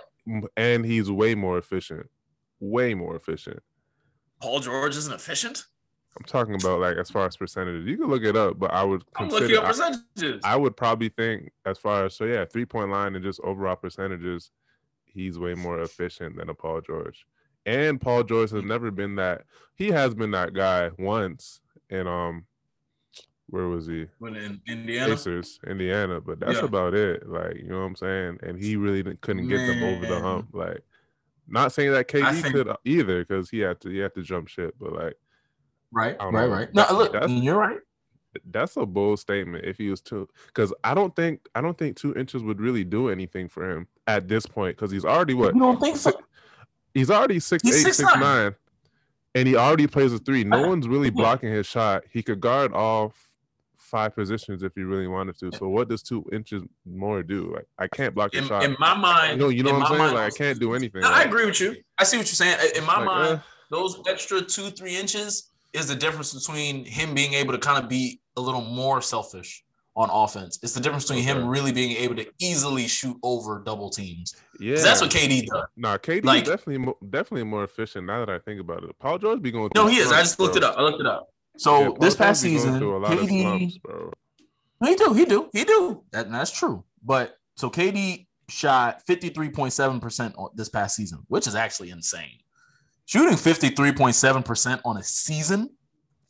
[0.57, 2.07] and he's way more efficient.
[2.59, 3.59] Way more efficient.
[4.41, 5.65] Paul George isn't efficient.
[6.17, 7.85] I'm talking about like as far as percentages.
[7.87, 9.45] You can look it up, but I would I'm consider.
[9.45, 10.41] looking up I, percentages.
[10.43, 13.75] I would probably think as far as so yeah, three point line and just overall
[13.77, 14.51] percentages,
[15.05, 17.25] he's way more efficient than a Paul George.
[17.65, 19.43] And Paul George has never been that.
[19.75, 22.45] He has been that guy once in um,
[23.47, 24.07] where was he?
[24.19, 26.65] when in Indiana, Pacers, Indiana, but that's Yeah.
[26.65, 27.27] about it.
[27.27, 28.39] Like, you know what I'm saying?
[28.43, 30.49] And he really couldn't get them over the hump.
[30.53, 30.81] Like,
[31.47, 34.47] not saying that KD think- could either because he had to he had to jump
[34.49, 35.15] shit, but like
[35.91, 36.47] right, right, know.
[36.47, 36.73] right.
[36.73, 37.79] No, look, that's- you're right.
[38.51, 41.97] that's a bold statement if he was two because I don't think I don't think
[41.97, 45.53] two inches would really do anything for him at this point because he's already what
[45.53, 46.13] You don't think so?
[46.93, 48.19] he's already six He's eight, six 6'9".
[48.21, 48.55] nine,
[49.35, 50.43] and he already plays a three.
[50.45, 52.03] No one's really blocking his shot.
[52.11, 53.13] He could guard all
[53.77, 55.51] five positions if he really wanted to.
[55.57, 57.53] So what does two inches more do?
[57.53, 58.63] Like I can't block your In, shot.
[58.63, 59.99] in my mind, No, you know in what I'm saying?
[59.99, 61.01] mind- Like I can't do anything.
[61.01, 61.75] No, I agree with you.
[61.97, 62.57] I see what you're saying.
[62.77, 67.13] In my like, mind, eh, those extra two, three inches is the difference between him
[67.13, 69.63] being able to kind of be a little more selfish
[69.95, 70.59] on offense.
[70.63, 74.35] It's the difference between him really being able to easily shoot over double teams.
[74.59, 75.63] yeah, That's what KD does.
[75.75, 78.97] Nah, KD like- is definitely mo- definitely more efficient now that I think about it.
[78.99, 79.69] Paul George be going.
[79.75, 80.11] No, he is.
[80.11, 80.59] I just looked bro.
[80.59, 80.77] it up.
[80.77, 81.27] I looked it up.
[81.57, 84.13] So Paul this past season, through a lot of KD, slumps, bro.
[84.85, 86.03] he do, he do, he do.
[86.11, 86.85] That, that's true.
[87.03, 92.39] But so KD shot 53.7% this past season, which is actually insane.
[93.11, 95.69] Shooting 53.7% on a season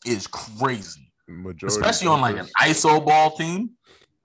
[0.03, 1.13] is crazy.
[1.27, 2.47] Majority especially on like an.
[2.59, 3.69] ISO ball team.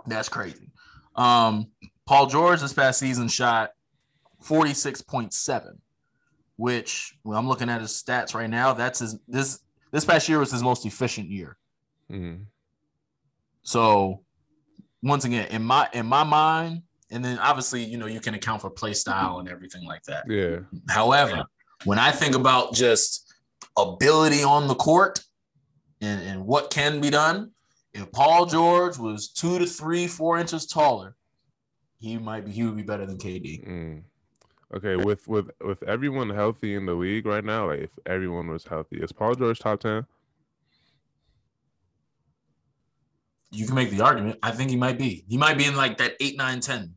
[0.06, 0.70] That's crazy.
[1.16, 1.66] Um,
[2.06, 3.72] Paul George this past season shot
[4.42, 5.76] 46.7,
[6.56, 9.60] which when I'm looking at his stats right now, that's his this
[9.92, 11.58] this past year was his most efficient year.
[12.10, 12.44] Mm-hmm.
[13.64, 14.22] So
[15.02, 18.62] once again, in my in my mind, and then obviously, you know, you can account
[18.62, 20.24] for play style and everything like that.
[20.26, 21.44] Yeah, However,
[21.84, 23.32] when I think about just
[23.78, 25.20] ability on the court
[26.00, 27.52] and, and what can be done,
[27.92, 31.16] if Paul George was two to three, four inches taller,
[31.98, 33.66] he might be he would be better than KD.
[33.66, 34.02] Mm.
[34.74, 38.64] Okay, with with with everyone healthy in the league right now, like if everyone was
[38.64, 40.04] healthy, is Paul George top ten?
[43.52, 44.38] You can make the argument.
[44.42, 45.24] I think he might be.
[45.28, 46.92] He might be in like that eight, nine, 10.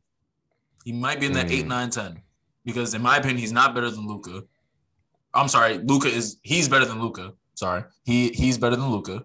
[0.83, 1.51] He might be in that Mm.
[1.51, 2.21] eight, nine, 10.
[2.65, 4.43] Because in my opinion, he's not better than Luka.
[5.33, 7.33] I'm sorry, Luka is he's better than Luka.
[7.55, 7.83] Sorry.
[8.03, 9.23] He he's better than Luka.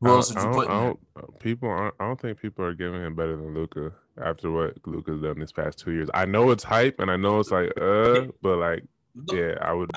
[0.00, 0.94] Who else would you put I
[1.38, 3.92] people aren't, I don't think people are giving him better than Luka
[4.22, 6.08] after what Luka's done these past two years.
[6.12, 8.84] I know it's hype and I know it's like uh, but like
[9.30, 9.90] yeah, I would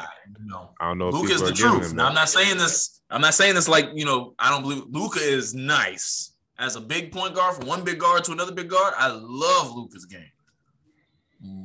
[0.43, 0.71] No.
[0.79, 1.93] I don't know if Luka is the truth.
[1.93, 3.01] Now, I'm not saying this.
[3.09, 4.35] I'm not saying this like you know.
[4.37, 8.23] I don't believe Luka is nice as a big point guard from one big guard
[8.25, 8.93] to another big guard.
[8.97, 10.31] I love Luka's game,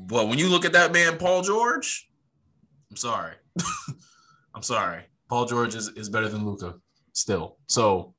[0.06, 2.08] but when you look at that man, Paul George,
[2.90, 3.34] I'm sorry.
[4.54, 5.02] I'm sorry.
[5.28, 6.74] Paul George is, is better than Luka
[7.12, 7.56] still.
[7.66, 8.14] So,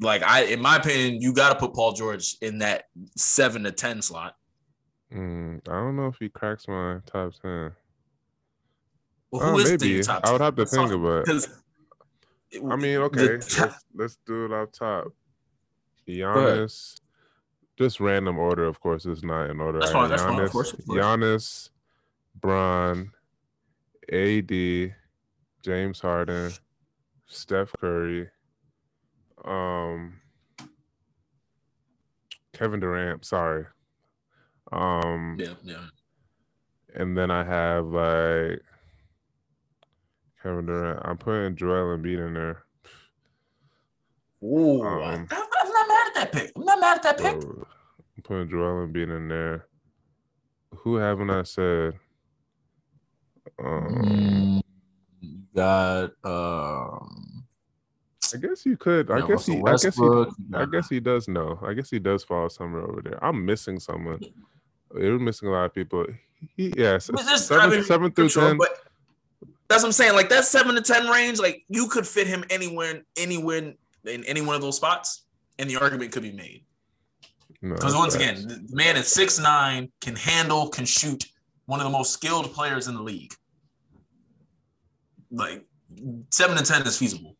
[0.00, 2.84] like I, in my opinion, you got to put Paul George in that
[3.16, 4.36] seven to ten slot.
[5.12, 7.72] Mm, I don't know if he cracks my top ten.
[9.30, 10.24] Well, Oh, who is maybe the top?
[10.24, 11.28] I would have to think about.
[11.28, 11.48] it.
[12.70, 13.60] I mean, okay, let's,
[13.94, 15.06] let's do it off top.
[16.08, 17.00] Giannis,
[17.76, 19.80] just random order, of course, it's not in order.
[19.80, 20.72] That's fine, have that's fine, Giannis, of course.
[20.88, 21.70] Giannis,
[22.40, 23.10] Bron,
[24.12, 24.94] AD,
[25.62, 26.52] James Harden,
[27.26, 28.28] Steph Curry,
[29.44, 30.20] um,
[32.52, 33.24] Kevin Durant.
[33.24, 33.64] Sorry,
[34.72, 35.86] um, yeah, yeah.
[36.94, 38.60] and then I have like
[40.42, 41.00] Kevin Durant.
[41.04, 42.64] I'm putting Joel Embiid in there.
[44.42, 46.52] Ooh, um, I'm, I'm not mad at that pick.
[46.54, 47.42] I'm not mad at that pick.
[47.42, 49.66] I'm putting Joel Embiid in there.
[50.76, 51.94] Who haven't I said?
[53.62, 54.62] Um,
[55.22, 57.44] mm, got um.
[58.32, 59.10] I guess you could.
[59.10, 59.62] I guess he.
[59.64, 60.24] I guess he.
[60.54, 61.58] I guess he does know.
[61.62, 63.22] I guess he does fall somewhere over there.
[63.24, 64.20] I'm missing someone.
[64.90, 66.06] We're missing a lot of people.
[66.56, 68.58] He, yes, yeah, seven, I mean, seven through sure, ten.
[68.58, 68.70] But
[69.68, 70.14] that's what I'm saying.
[70.14, 74.40] Like that seven to ten range, like you could fit him anywhere, anywhere in any
[74.40, 75.24] one of those spots,
[75.58, 76.64] and the argument could be made.
[77.62, 81.24] Because no, once again, the man is six nine, can handle, can shoot,
[81.66, 83.34] one of the most skilled players in the league.
[85.30, 85.64] Like
[86.30, 87.36] seven to ten is feasible.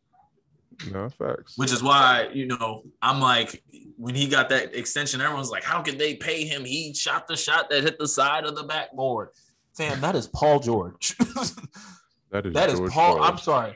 [0.91, 1.57] No facts.
[1.57, 3.63] Which is why you know I'm like
[3.97, 6.65] when he got that extension, everyone's like, "How could they pay him?
[6.65, 9.29] He shot the shot that hit the side of the backboard."
[9.75, 11.15] Fam, that is Paul George.
[12.31, 13.17] that is that is Paul.
[13.17, 13.29] George.
[13.29, 13.75] I'm sorry.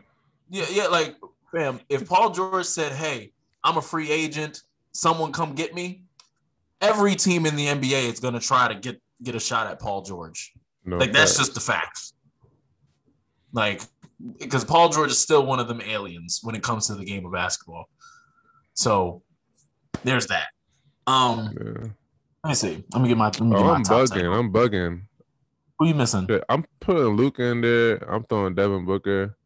[0.49, 0.87] Yeah, yeah.
[0.87, 1.15] Like,
[1.51, 3.31] fam, if Paul George said, "Hey,
[3.63, 4.63] I'm a free agent.
[4.91, 6.03] Someone come get me,"
[6.81, 10.01] every team in the NBA is gonna try to get get a shot at Paul
[10.01, 10.53] George.
[10.85, 12.13] No like that's just the facts.
[13.53, 13.81] Like
[14.37, 17.25] because Paul George is still one of them aliens when it comes to the game
[17.25, 17.89] of basketball.
[18.73, 19.21] So
[20.03, 20.47] there's that.
[21.07, 21.87] Um yeah.
[22.43, 22.83] let me see.
[22.93, 23.29] Let me get my.
[23.41, 24.37] Me oh, get I'm bugging.
[24.37, 25.01] I'm bugging.
[25.79, 26.27] Who you missing?
[26.49, 28.11] I'm putting Luke in there.
[28.11, 29.37] I'm throwing Devin Booker.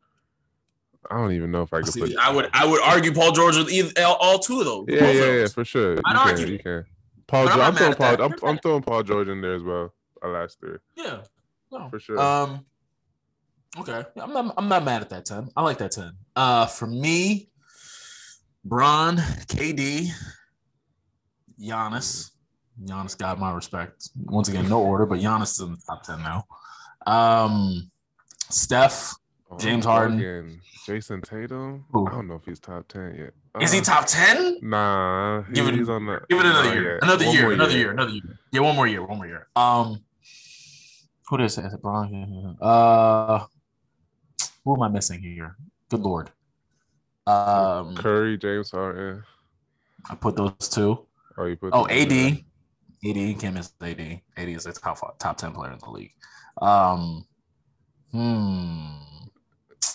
[1.11, 2.17] I don't even know if I could see, put.
[2.17, 2.49] I would.
[2.53, 4.85] I would argue Paul George with either all, all two of those.
[4.87, 5.99] Yeah, yeah, yeah, for sure.
[6.05, 6.45] I'd you argue.
[6.45, 6.85] Can, you can.
[7.33, 7.47] Paul.
[7.47, 8.21] George, I'm, I'm throwing Paul.
[8.21, 9.93] I'm, I'm, throwing Paul George in there as well.
[10.21, 10.77] Our last three.
[10.95, 11.21] Yeah.
[11.71, 11.89] No.
[11.89, 12.19] For sure.
[12.19, 12.65] Um.
[13.79, 14.53] Okay, I'm not.
[14.55, 15.49] I'm not mad at that ten.
[15.57, 16.11] I like that ten.
[16.35, 17.49] Uh, for me,
[18.63, 20.09] Bron, KD,
[21.59, 22.29] Giannis.
[22.83, 24.09] Giannis got my respect.
[24.25, 26.45] Once again, no order, but Giannis is in the top ten now.
[27.07, 27.89] Um,
[28.49, 29.15] Steph,
[29.59, 31.85] James Harden, Jayson Tatum.
[31.95, 32.07] Ooh.
[32.07, 33.33] I don't know if he's top ten yet.
[33.55, 34.59] Uh, is he uh, top ten?
[34.61, 36.21] Nah, he, give it, he's on the.
[36.29, 36.99] Give it another year.
[37.01, 37.51] Another year.
[37.51, 37.79] Another year.
[37.79, 37.91] year.
[37.91, 38.37] Another year.
[38.51, 39.05] Yeah, one more year.
[39.05, 39.47] One more year.
[39.55, 40.03] Um,
[41.27, 41.65] who is it?
[41.65, 42.57] Is it Bron?
[42.61, 43.45] Uh,
[44.63, 45.55] who am I missing here?
[45.89, 46.31] Good lord.
[47.25, 49.23] Um, Curry, James Harden.
[50.09, 51.05] I put those two.
[51.37, 51.71] Oh, you put.
[51.73, 52.43] Oh, AD.
[53.05, 54.21] AD can't miss AD.
[54.37, 56.13] AD is a top top ten player in the league.
[56.61, 57.25] Um,
[58.11, 58.85] hmm.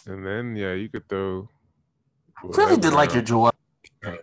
[0.06, 1.48] And then yeah, you could throw.
[2.42, 3.52] Really did like your Joel,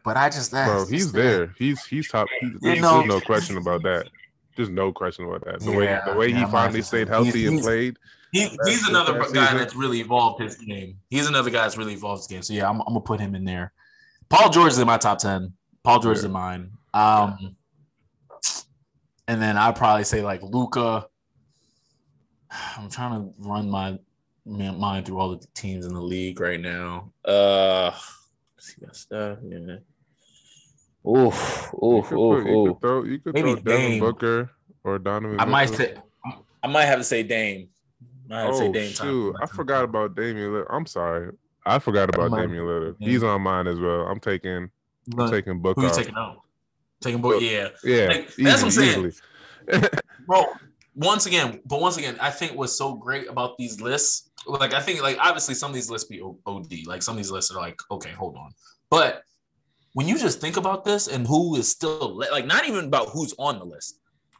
[0.03, 1.53] but I just bro, he's there.
[1.57, 2.27] He's he's top.
[2.39, 4.07] He's, there's no question about that.
[4.55, 5.59] There's no question about that.
[5.59, 7.97] The yeah, way the way yeah, he finally stayed healthy he's, and played.
[8.31, 9.57] He, he's another that guy season.
[9.57, 10.97] that's really evolved his game.
[11.09, 12.41] He's another guy that's really evolved his game.
[12.41, 13.73] So yeah, I'm, I'm gonna put him in there.
[14.29, 15.53] Paul George is in my top ten.
[15.83, 16.19] Paul George yeah.
[16.19, 16.71] is in mine.
[16.93, 17.55] Um,
[19.27, 21.07] and then I'd probably say like Luka.
[22.77, 23.99] I'm trying to run my
[24.45, 27.11] mind through all the teams in the league right now.
[27.23, 27.91] Uh,
[28.57, 29.39] see stuff.
[29.43, 29.77] Yeah.
[31.07, 33.99] Oof, oof, you oof, put, you Could throw, you could Maybe throw Devin Dame.
[33.99, 34.51] Booker
[34.83, 35.39] or Donovan.
[35.39, 35.95] I might say,
[36.63, 37.69] I might have to say Dame.
[38.31, 38.91] I have oh, to say Dame.
[38.91, 39.35] Shoot.
[39.39, 40.67] I forgot about Damian Lillard.
[40.71, 41.31] I'm sorry.
[41.63, 42.95] I forgot about might, Damian Lillard.
[42.99, 43.09] Yeah.
[43.09, 44.07] He's on mine as well.
[44.07, 44.69] I'm taking
[45.17, 45.81] I'm taking Booker.
[45.81, 46.41] Who you taking out?
[47.01, 47.69] Taking Book, yeah.
[47.83, 48.07] Yeah.
[48.07, 49.13] Like, easy, that's what I'm
[49.71, 49.89] saying.
[50.25, 50.45] Bro,
[50.95, 54.81] once again, but once again, I think what's so great about these lists, like I
[54.81, 56.73] think like obviously some of these lists be OD.
[56.85, 58.51] Like some of these lists are like, okay, hold on.
[58.89, 59.23] But
[59.93, 63.09] when you just think about this and who is still le- like not even about
[63.09, 63.99] who's on the list,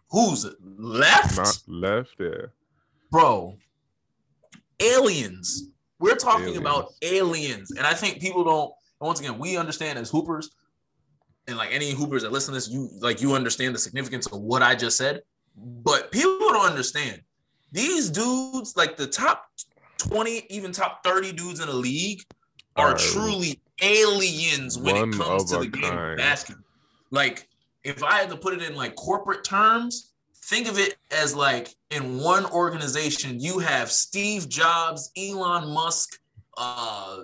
[0.10, 1.38] who's left?
[1.38, 2.48] Not left, yeah.
[3.12, 3.58] Bro,
[4.80, 5.70] aliens.
[6.00, 6.58] We're talking aliens.
[6.60, 7.72] about aliens.
[7.72, 10.52] And I think people don't once again, we understand as hoopers,
[11.48, 14.42] and like any hoopers that listen to this, you like you understand the significance of
[14.42, 15.22] what I just said.
[15.56, 17.22] But people don't understand.
[17.72, 19.50] These dudes, like the top
[20.10, 22.22] 20, even top 30 dudes in the league,
[22.76, 26.12] are truly aliens when it comes to the game kind.
[26.12, 26.64] of basketball.
[27.12, 27.48] Like,
[27.84, 30.12] if I had to put it in like corporate terms,
[30.46, 36.20] think of it as like in one organization, you have Steve Jobs, Elon Musk,
[36.58, 37.24] uh,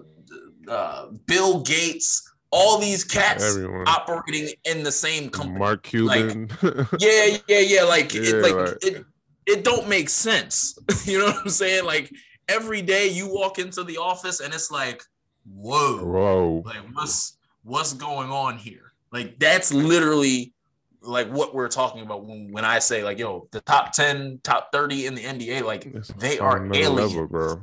[0.67, 3.87] uh, Bill Gates, all these cats Everyone.
[3.87, 5.57] operating in the same company.
[5.57, 6.49] Mark Cuban.
[6.61, 7.83] Like, yeah, yeah, yeah.
[7.83, 8.73] Like, yeah, it, like right.
[8.81, 9.05] it,
[9.47, 10.77] it don't make sense.
[11.05, 11.85] you know what I'm saying?
[11.85, 12.11] Like
[12.51, 15.03] every day you walk into the office and it's like,
[15.51, 18.91] whoa, whoa, like what's what's going on here?
[19.11, 20.53] Like that's literally
[21.01, 24.71] like what we're talking about when, when I say like, yo, the top 10, top
[24.71, 27.13] 30 in the NBA, like it's they are aliens.
[27.13, 27.61] Level, bro.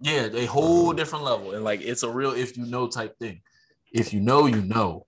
[0.00, 0.92] Yeah, a whole uh-huh.
[0.92, 1.54] different level.
[1.54, 3.40] And like it's a real if you know type thing.
[3.92, 5.06] If you know, you know.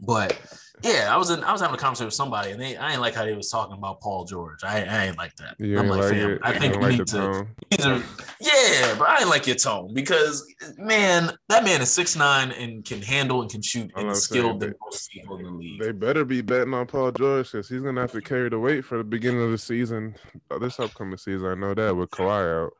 [0.00, 0.38] But
[0.82, 3.00] yeah, I was in I was having a conversation with somebody and they I ain't
[3.00, 4.62] like how they was talking about Paul George.
[4.62, 5.56] I, I ain't like that.
[5.58, 8.04] You I'm like, like fam, I think we like need to
[8.40, 12.84] Yeah, but I ain't like your tone because man, that man is six nine and
[12.84, 15.80] can handle and can shoot and skilled than most people in the league.
[15.80, 18.84] They better be betting on Paul George because he's gonna have to carry the weight
[18.84, 20.14] for the beginning of the season,
[20.50, 21.46] uh, this upcoming season.
[21.46, 22.72] I know that with Kawhi out,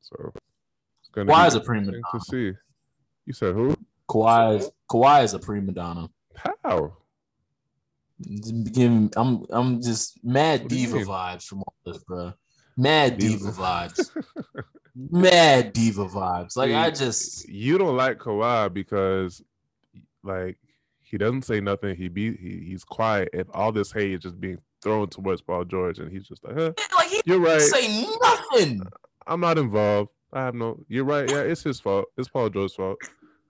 [0.00, 0.32] so
[1.00, 2.02] it's gonna Kawhi is a prima donna.
[2.12, 2.52] to see.
[3.26, 3.74] You said who?
[4.08, 6.08] Kawhi is Kawhi is a prima donna.
[6.64, 6.96] How?
[8.72, 12.32] Giving, I'm I'm just mad diva vibes from all this, bro.
[12.76, 14.24] Mad diva, diva vibes.
[14.96, 16.56] mad diva vibes.
[16.56, 19.42] Like I just you don't like Kawhi because
[20.24, 20.58] like
[21.00, 21.96] he doesn't say nothing.
[21.96, 25.64] He be he, he's quiet, and all this hate is just being thrown towards Paul
[25.64, 27.60] George, and he's just like, huh, like he you're right.
[27.60, 28.82] Say nothing.
[28.82, 28.90] Uh,
[29.26, 30.10] I'm not involved.
[30.32, 30.84] I have no.
[30.88, 31.30] You're right.
[31.30, 32.06] Yeah, it's his fault.
[32.16, 32.98] It's Paul George's fault.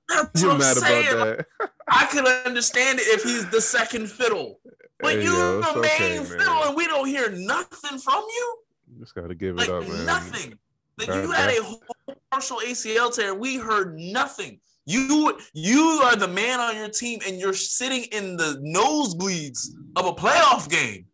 [0.08, 1.08] That's you're mad saying.
[1.08, 1.46] about that.
[1.98, 4.60] I could understand it if he's the second fiddle,
[5.00, 8.58] but hey, you're yo, the main okay, fiddle, and we don't hear nothing from you.
[9.00, 10.06] Just gotta give like, it up, man.
[10.06, 10.58] Nothing.
[10.96, 11.82] Like you had a whole
[12.30, 13.34] partial ACL tear.
[13.34, 14.60] We heard nothing.
[14.86, 20.06] You you are the man on your team, and you're sitting in the nosebleeds of
[20.06, 21.06] a playoff game.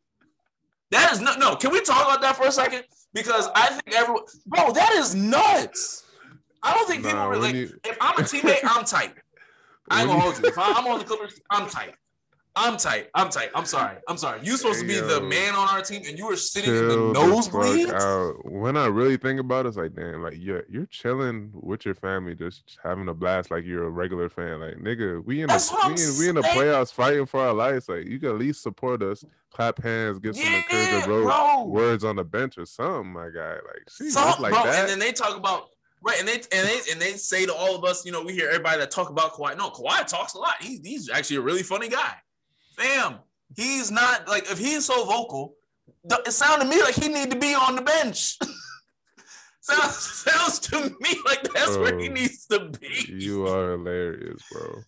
[0.91, 1.57] That is not no.
[1.57, 2.85] Can we talk about that for a second?
[3.14, 6.05] Because I think everyone, bro, that is nuts.
[6.62, 7.59] I don't think nah, people really.
[7.59, 7.80] You...
[7.85, 9.14] If I'm a teammate, I'm tight.
[9.91, 10.45] I ain't gonna hold you.
[10.47, 11.95] If I'm on the Clippers, I'm tight.
[12.57, 13.09] I'm tight.
[13.16, 13.51] I'm tight.
[13.53, 13.97] I'm sorry.
[14.07, 14.39] I'm sorry.
[14.45, 16.72] You're supposed hey, to be yo, the man on our team, and you were sitting
[16.72, 18.45] in the nosebleeds.
[18.45, 21.97] When I really think about it, it's like, damn, like you're you're chilling with your
[21.97, 24.61] family, just having a blast, like you're a regular fan.
[24.61, 27.89] Like, nigga, we in the we in, we in the playoffs fighting for our lives.
[27.89, 32.14] Like, you can at least support us, clap hands, give some yeah, encouraging words on
[32.14, 33.55] the bench or something, my guy.
[33.55, 34.78] Like, something, like bro, that.
[34.78, 35.70] And then they talk about
[36.05, 38.35] Right, and they and they and they say to all of us, you know, we
[38.35, 39.57] hear everybody that talk about Kawhi.
[39.57, 40.57] No, Kawhi talks a lot.
[40.61, 42.15] He's he's actually a really funny guy
[42.77, 43.19] fam,
[43.57, 45.55] he's not like if he's so vocal,
[46.05, 48.39] it sounded to me like he need to be on the bench.
[49.61, 53.07] sounds sounds to me like that's bro, where he needs to be.
[53.09, 54.83] You are hilarious, bro.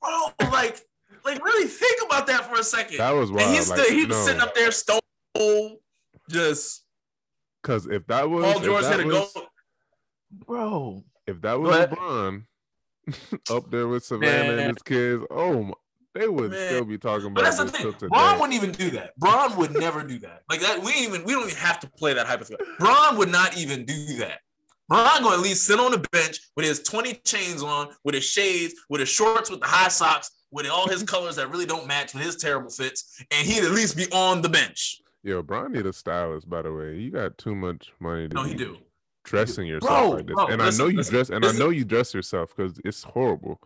[0.00, 0.80] Bro, like,
[1.24, 2.98] like really think about that for a second.
[2.98, 3.48] That was wild.
[3.48, 4.24] And he's like, still, he was no.
[4.24, 5.00] sitting up there stone
[6.30, 6.84] just
[7.62, 9.28] because if that was Paul George hit a goal,
[10.30, 11.04] bro.
[11.26, 12.44] If that was LeBron
[13.50, 14.58] up there with Savannah Man.
[14.58, 15.74] and his kids, oh my
[16.14, 16.68] they would Man.
[16.68, 17.36] still be talking about.
[17.36, 18.08] But that's the thing.
[18.08, 19.16] Bron wouldn't even do that.
[19.18, 20.42] Bron would never do that.
[20.50, 22.66] Like that, we even we don't even have to play that hypothetical.
[22.78, 24.40] Bron would not even do that.
[24.88, 28.14] Bron going to at least sit on the bench with his 20 chains on, with
[28.14, 31.66] his shades, with his shorts, with the high socks, with all his colors that really
[31.66, 35.00] don't match with his terrible fits, and he'd at least be on the bench.
[35.22, 36.96] Yo, Bron need a stylist, by the way.
[36.96, 38.78] You got too much money to no, he do.
[39.28, 40.34] Dressing yourself bro, like this.
[40.34, 41.62] Bro, and listen, I know you listen, dress, and listen.
[41.62, 43.60] I know you dress yourself because it's horrible.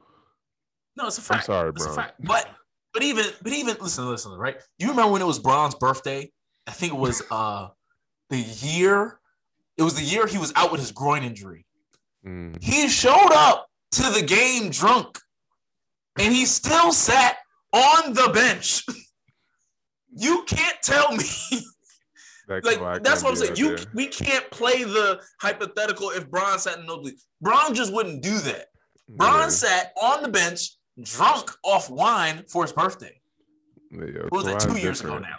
[0.96, 1.40] No, it's a fact.
[1.40, 1.96] I'm sorry, bro.
[2.20, 2.48] But
[2.92, 4.56] but even but even listen, listen, right?
[4.78, 6.30] You remember when it was Bron's birthday?
[6.66, 7.68] I think it was uh
[8.30, 9.18] the year.
[9.76, 11.64] It was the year he was out with his groin injury.
[12.26, 12.62] Mm.
[12.62, 15.18] He showed up to the game drunk,
[16.18, 17.38] and he still sat
[17.72, 18.84] on the bench.
[20.14, 21.24] you can't tell me.
[22.61, 23.57] That like that's what I'm saying.
[23.57, 27.14] You we can't play the hypothetical if Bron sat in nosebleed.
[27.40, 28.66] Bron just wouldn't do that.
[29.09, 29.48] Bron yeah.
[29.48, 33.20] sat on the bench drunk off wine for his birthday.
[33.90, 35.36] Yeah, was it two years ago now?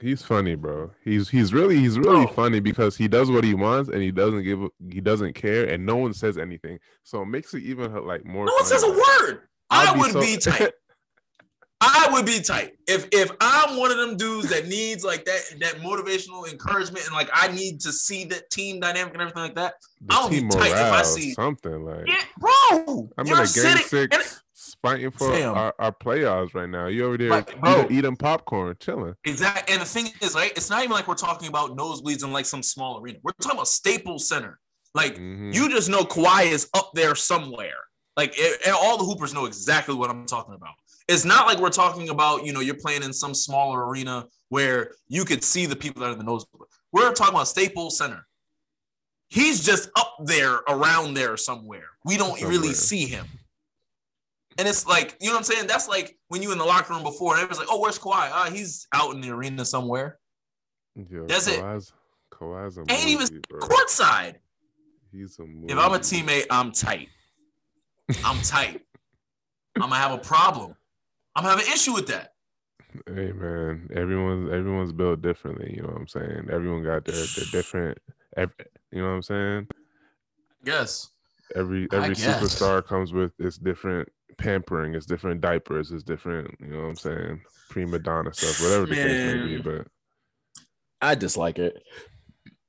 [0.00, 0.90] He's funny, bro.
[1.04, 2.34] He's he's really he's really bro.
[2.34, 4.60] funny because he does what he wants and he doesn't give
[4.90, 6.78] he doesn't care and no one says anything.
[7.02, 8.46] So it makes it even like more.
[8.46, 9.42] No one says a word.
[9.70, 10.50] I'll I would be, so...
[10.50, 10.72] be tight.
[11.80, 15.40] I would be tight if if I'm one of them dudes that needs like that
[15.60, 19.54] that motivational encouragement and like I need to see that team dynamic and everything like
[19.54, 19.74] that.
[20.00, 22.08] The I'll be tight if I see something like.
[22.08, 24.42] Yeah, bro, I'm in a game sitting, six
[24.82, 26.86] fighting for our, our playoffs right now.
[26.86, 29.14] You over there right, eating, eating, popcorn, chilling.
[29.24, 29.72] Exactly.
[29.72, 32.46] And the thing is, right, it's not even like we're talking about nosebleeds in like
[32.46, 33.18] some small arena.
[33.22, 34.58] We're talking about Staples Center.
[34.94, 35.52] Like mm-hmm.
[35.52, 37.76] you just know Kawhi is up there somewhere.
[38.16, 40.74] Like it, and all the hoopers know exactly what I'm talking about.
[41.08, 44.92] It's not like we're talking about, you know, you're playing in some smaller arena where
[45.08, 46.68] you could see the people that are in the nosebleed.
[46.92, 48.26] We're talking about Staples Center.
[49.28, 51.86] He's just up there around there somewhere.
[52.04, 52.50] We don't somewhere.
[52.50, 53.26] really see him.
[54.58, 55.66] And it's like, you know what I'm saying?
[55.66, 58.30] That's like when you in the locker room before and everyone's like, oh, where's Kawhi?
[58.32, 60.18] Ah, he's out in the arena somewhere.
[60.96, 61.94] Yo, That's Kawhi's, it.
[62.34, 63.60] Kawhi's a Ain't even bro.
[63.60, 64.34] courtside.
[65.12, 65.72] He's a movie.
[65.72, 67.08] If I'm a teammate, I'm tight.
[68.24, 68.82] I'm tight.
[69.76, 70.74] I'm gonna have a problem.
[71.38, 72.32] I'm gonna an issue with that.
[73.06, 75.72] Hey man, everyone's everyone's built differently.
[75.72, 76.48] You know what I'm saying?
[76.50, 77.98] Everyone got their, their different.
[78.36, 78.54] Every,
[78.90, 79.68] you know what I'm saying?
[80.64, 81.10] Yes.
[81.54, 86.82] Every every superstar comes with its different pampering, it's different diapers, it's different, you know
[86.82, 87.40] what I'm saying?
[87.70, 89.62] Prima donna stuff, whatever the Man, case may be.
[89.62, 89.86] But
[91.00, 91.80] I dislike it.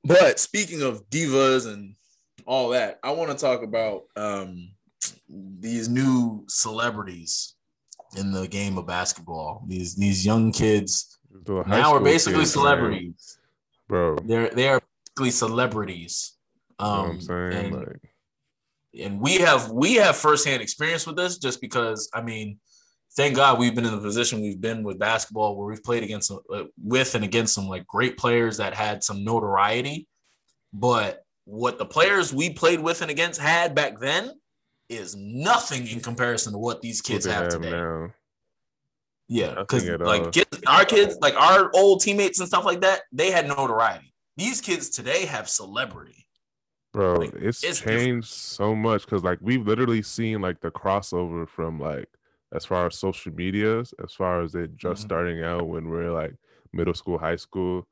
[0.04, 1.96] But speaking of divas and
[2.46, 4.70] all that, I want to talk about um,
[5.28, 7.56] these new celebrities
[8.16, 9.64] in the game of basketball.
[9.66, 13.38] These these young kids now are basically kids, celebrities,
[13.88, 14.16] man.
[14.16, 14.16] bro.
[14.24, 14.80] They're they are
[15.14, 16.36] basically celebrities.
[16.78, 18.14] Um, you know I'm um, saying, and, like...
[18.98, 22.58] and we have we have firsthand experience with this, just because I mean,
[23.16, 26.30] thank God we've been in the position we've been with basketball, where we've played against
[26.30, 30.06] uh, with and against some like great players that had some notoriety,
[30.72, 34.32] but what the players we played with and against had back then
[34.90, 37.70] is nothing in comparison to what these kids have, have, today.
[37.70, 38.12] Now.
[39.28, 43.30] Yeah, because like kids, our kids, like our old teammates and stuff like that, they
[43.30, 44.12] had notoriety.
[44.36, 46.26] These kids today have celebrity.
[46.92, 48.24] Bro, like, it's, it's, changed different.
[48.24, 52.08] so much because like we've literally seen like the crossover from like
[52.52, 55.06] as far as social medias, as far as it just mm-hmm.
[55.06, 56.34] starting out when we're like
[56.72, 57.86] middle school, high school,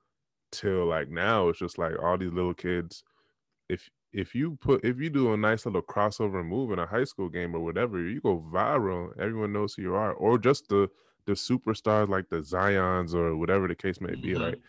[0.50, 3.04] till like now it's just like all these little kids.
[3.68, 7.04] If if you put if you do a nice little crossover move in a high
[7.04, 9.10] school game or whatever, you go viral.
[9.18, 10.88] Everyone knows who you are, or just the
[11.26, 14.30] the superstars like the Zions or whatever the case may be.
[14.30, 14.42] Mm-hmm.
[14.42, 14.60] Like,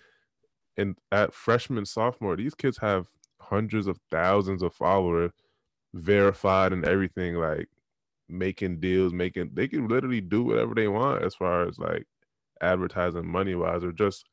[0.77, 3.07] and at freshman sophomore, these kids have
[3.39, 5.31] hundreds of thousands of followers,
[5.93, 7.35] verified and everything.
[7.35, 7.69] Like
[8.27, 12.05] making deals, making they can literally do whatever they want as far as like
[12.61, 14.25] advertising money wise or just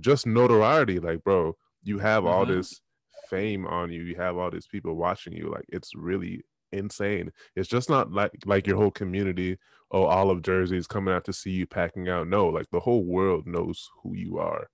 [0.00, 0.98] just notoriety.
[0.98, 2.32] Like, bro, you have mm-hmm.
[2.32, 2.82] all this
[3.28, 4.02] fame on you.
[4.02, 5.50] You have all these people watching you.
[5.50, 7.32] Like it's really insane.
[7.56, 9.58] It's just not like like your whole community.
[9.90, 12.28] Oh, all of Jersey is coming out to see you packing out.
[12.28, 14.68] No, like the whole world knows who you are,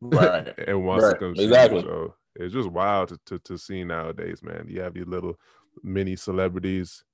[0.00, 0.52] right?
[0.66, 1.12] and wants right.
[1.12, 1.82] to come exactly.
[1.82, 4.66] So it's just wild to, to to see nowadays, man.
[4.68, 5.36] You have these little
[5.82, 7.04] mini celebrities,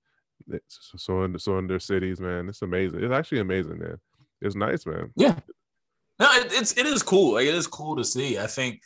[0.71, 2.49] so in so in their cities, man.
[2.49, 3.03] It's amazing.
[3.03, 3.99] It's actually amazing, man.
[4.41, 5.11] It's nice, man.
[5.17, 5.39] Yeah.
[6.19, 7.35] No, it, it's it is cool.
[7.35, 8.39] Like it is cool to see.
[8.39, 8.81] I think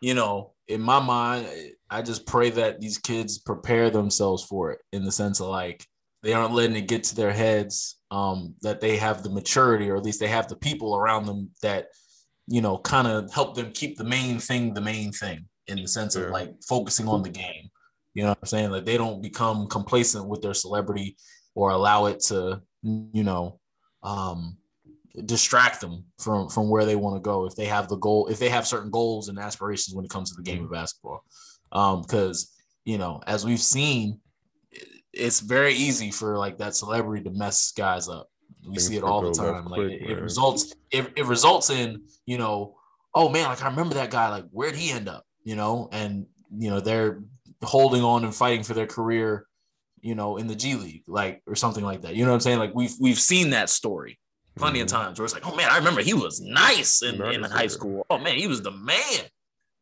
[0.00, 1.46] you know, in my mind,
[1.90, 5.86] I just pray that these kids prepare themselves for it in the sense of like
[6.22, 7.96] they aren't letting it get to their heads.
[8.10, 11.50] Um, that they have the maturity, or at least they have the people around them
[11.60, 11.88] that,
[12.46, 15.86] you know, kind of help them keep the main thing the main thing in the
[15.86, 17.68] sense of like focusing on the game.
[18.14, 18.70] You know what I'm saying?
[18.70, 21.16] Like they don't become complacent with their celebrity
[21.54, 23.60] or allow it to, you know,
[24.02, 24.56] um,
[25.24, 28.38] distract them from from where they want to go if they have the goal if
[28.38, 31.24] they have certain goals and aspirations when it comes to the game of basketball.
[31.72, 32.54] Um because
[32.84, 34.20] you know as we've seen
[35.12, 38.28] it's very easy for like that celebrity to mess guys up.
[38.62, 41.70] We Things see it all the time like quick, it, it results it, it results
[41.70, 42.76] in you know
[43.14, 45.88] oh man like i remember that guy like where'd he end up you know?
[45.92, 47.22] And you know they're
[47.62, 49.46] holding on and fighting for their career
[50.00, 52.14] you know in the g league like or something like that.
[52.14, 52.58] You know what i'm saying?
[52.58, 54.18] Like we've we've seen that story
[54.58, 57.42] plenty of times where it's like, oh man, I remember he was nice in, in
[57.42, 58.06] high school.
[58.10, 59.26] Oh man, he was the man.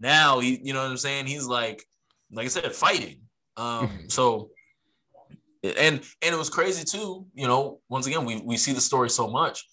[0.00, 1.26] Now he, you know what I'm saying?
[1.26, 1.84] He's like,
[2.30, 3.20] like I said, fighting.
[3.56, 4.50] Um, so
[5.62, 9.10] and and it was crazy too, you know, once again, we we see the story
[9.10, 9.66] so much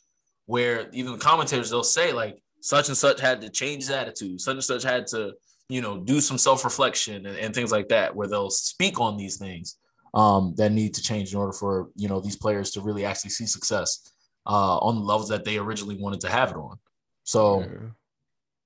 [0.46, 4.42] where even the commentators they'll say, like, such and such had to change his attitude,
[4.42, 5.34] such and such had to,
[5.70, 9.38] you know, do some self-reflection and, and things like that, where they'll speak on these
[9.38, 9.78] things
[10.14, 13.32] um, that need to change in order for you know these players to really actually
[13.32, 14.13] see success
[14.46, 16.78] uh, on the levels that they originally wanted to have it on.
[17.24, 17.90] So yeah.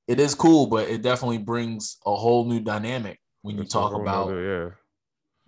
[0.08, 4.30] it is cool, but it definitely brings a whole new dynamic when you talk about
[4.30, 4.70] yeah.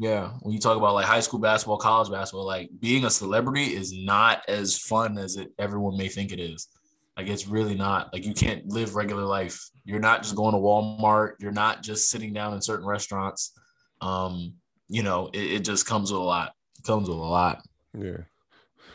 [0.01, 3.75] Yeah, when you talk about like high school basketball, college basketball, like being a celebrity
[3.75, 6.69] is not as fun as it everyone may think it is.
[7.17, 8.13] Like it's really not.
[8.13, 9.61] Like you can't live regular life.
[9.83, 11.33] You're not just going to Walmart.
[11.39, 13.51] You're not just sitting down in certain restaurants.
[13.99, 14.53] Um,
[14.87, 16.53] you know, it, it just comes with a lot.
[16.77, 17.61] It comes with a lot.
[17.93, 18.19] Yeah.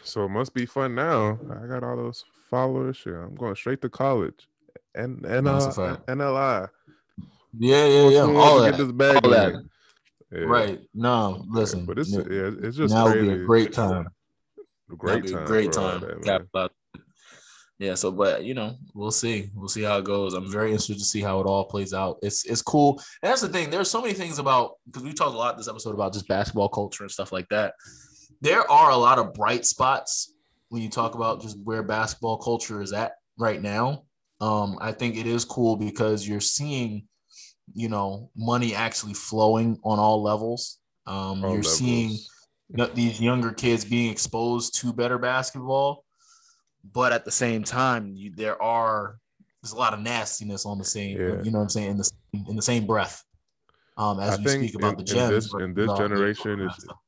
[0.05, 1.39] So it must be fun now.
[1.63, 2.99] I got all those followers.
[2.99, 4.47] Shit, I'm going straight to college.
[4.95, 5.59] And and uh,
[6.07, 6.69] NLI.
[7.59, 8.21] Yeah, yeah, yeah.
[8.21, 8.73] All that.
[8.73, 9.55] Get this bag all that.
[10.31, 10.41] Yeah.
[10.41, 10.81] Right.
[10.95, 11.81] No, listen.
[11.81, 12.23] Yeah, but it's yeah,
[12.63, 13.29] it's just now crazy.
[13.29, 14.09] be a great time.
[14.93, 15.47] A great time.
[15.47, 16.01] great time.
[16.01, 16.71] That,
[17.79, 17.95] yeah.
[17.95, 19.51] So, but you know, we'll see.
[19.55, 20.35] We'll see how it goes.
[20.35, 22.19] I'm very interested to see how it all plays out.
[22.23, 23.01] It's it's cool.
[23.23, 23.71] And that's the thing.
[23.71, 26.69] There's so many things about because we talked a lot this episode about just basketball
[26.69, 27.75] culture and stuff like that
[28.41, 30.33] there are a lot of bright spots
[30.69, 34.05] when you talk about just where basketball culture is at right now.
[34.41, 37.07] Um, I think it is cool because you're seeing,
[37.73, 40.79] you know, money actually flowing on all levels.
[41.07, 41.79] Um, all you're levels.
[41.79, 42.19] seeing
[42.95, 46.05] these younger kids being exposed to better basketball,
[46.93, 49.19] but at the same time, you, there are
[49.63, 51.17] there's a lot of nastiness on the same.
[51.17, 51.43] Yeah.
[51.43, 52.11] You know what I'm saying in the
[52.49, 53.23] in the same breath.
[53.97, 56.87] Um, as I we speak about in, the gems, in this, in this generation is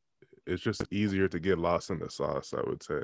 [0.46, 2.54] it's just easier to get lost in the sauce.
[2.56, 3.00] I would say.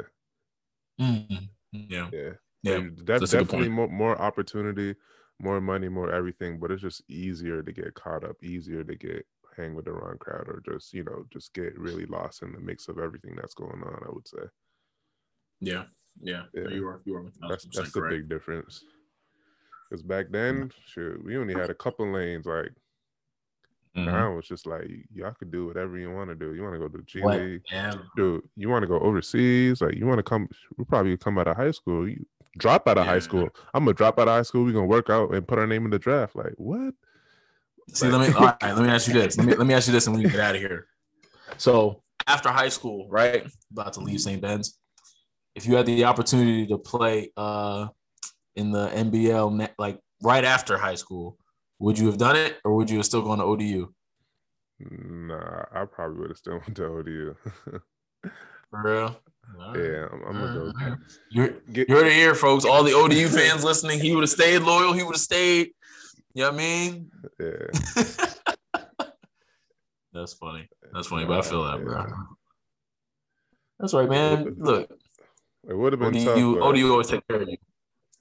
[1.01, 1.45] Mm-hmm.
[1.73, 2.09] Yeah.
[2.13, 2.31] Yeah.
[2.63, 2.81] Yeah.
[3.05, 4.95] That's definitely more, more opportunity,
[5.41, 9.27] more money, more everything, but it's just easier to get caught up, easier to get
[9.57, 12.61] hang with the wrong crowd or just you know just get really lost in the
[12.61, 14.03] mix of everything that's going on.
[14.07, 14.45] I would say.
[15.61, 15.85] Yeah,
[16.21, 16.69] yeah, yeah.
[16.69, 17.25] you are you are.
[17.49, 18.85] That's that's the big difference.
[19.89, 22.47] Because back then, shoot, we only had a couple lanes.
[22.47, 22.73] Like
[23.97, 24.05] mm-hmm.
[24.05, 26.55] now, it's just like y'all could do whatever you want to do.
[26.55, 27.41] You want to go to the G what?
[27.41, 27.63] League,
[28.17, 28.43] dude.
[28.57, 29.81] You want to go overseas?
[29.81, 30.49] Like you want to come?
[30.77, 32.09] We probably come out of high school.
[32.09, 32.25] You
[32.59, 33.13] drop out of yeah.
[33.13, 33.49] high school.
[33.75, 34.65] I'm gonna drop out of high school.
[34.65, 36.37] We're gonna work out and put our name in the draft.
[36.37, 36.95] Like what?
[37.93, 39.37] See, let me all right, let me ask you this.
[39.37, 40.87] Let me let me ask you this, and we get out of here.
[41.59, 43.47] So after high school, right?
[43.71, 44.41] About to leave St.
[44.41, 44.79] Ben's.
[45.55, 47.89] If you had the opportunity to play uh
[48.57, 51.39] in the NBL like right after high school,
[51.83, 53.93] would you have done it or would you have still gone to ODU?
[54.79, 57.35] Nah, I probably would have still went to ODU.
[58.71, 59.21] For real?
[59.59, 59.77] Right.
[59.77, 60.97] Yeah, I'm, I'm gonna go.
[61.31, 62.65] You're get, you're here, folks.
[62.65, 64.93] All the ODU fans listening, he would have stayed loyal.
[64.93, 65.73] He would have stayed.
[66.35, 67.11] You know what I mean?
[67.41, 67.67] Yeah.
[70.15, 70.69] That's funny.
[70.95, 72.07] That's funny, but I feel that, bro.
[73.81, 74.55] That's right, man.
[74.57, 74.89] Look,
[75.69, 76.63] it would have been ODU, tough.
[76.63, 77.57] ODU always take care of you.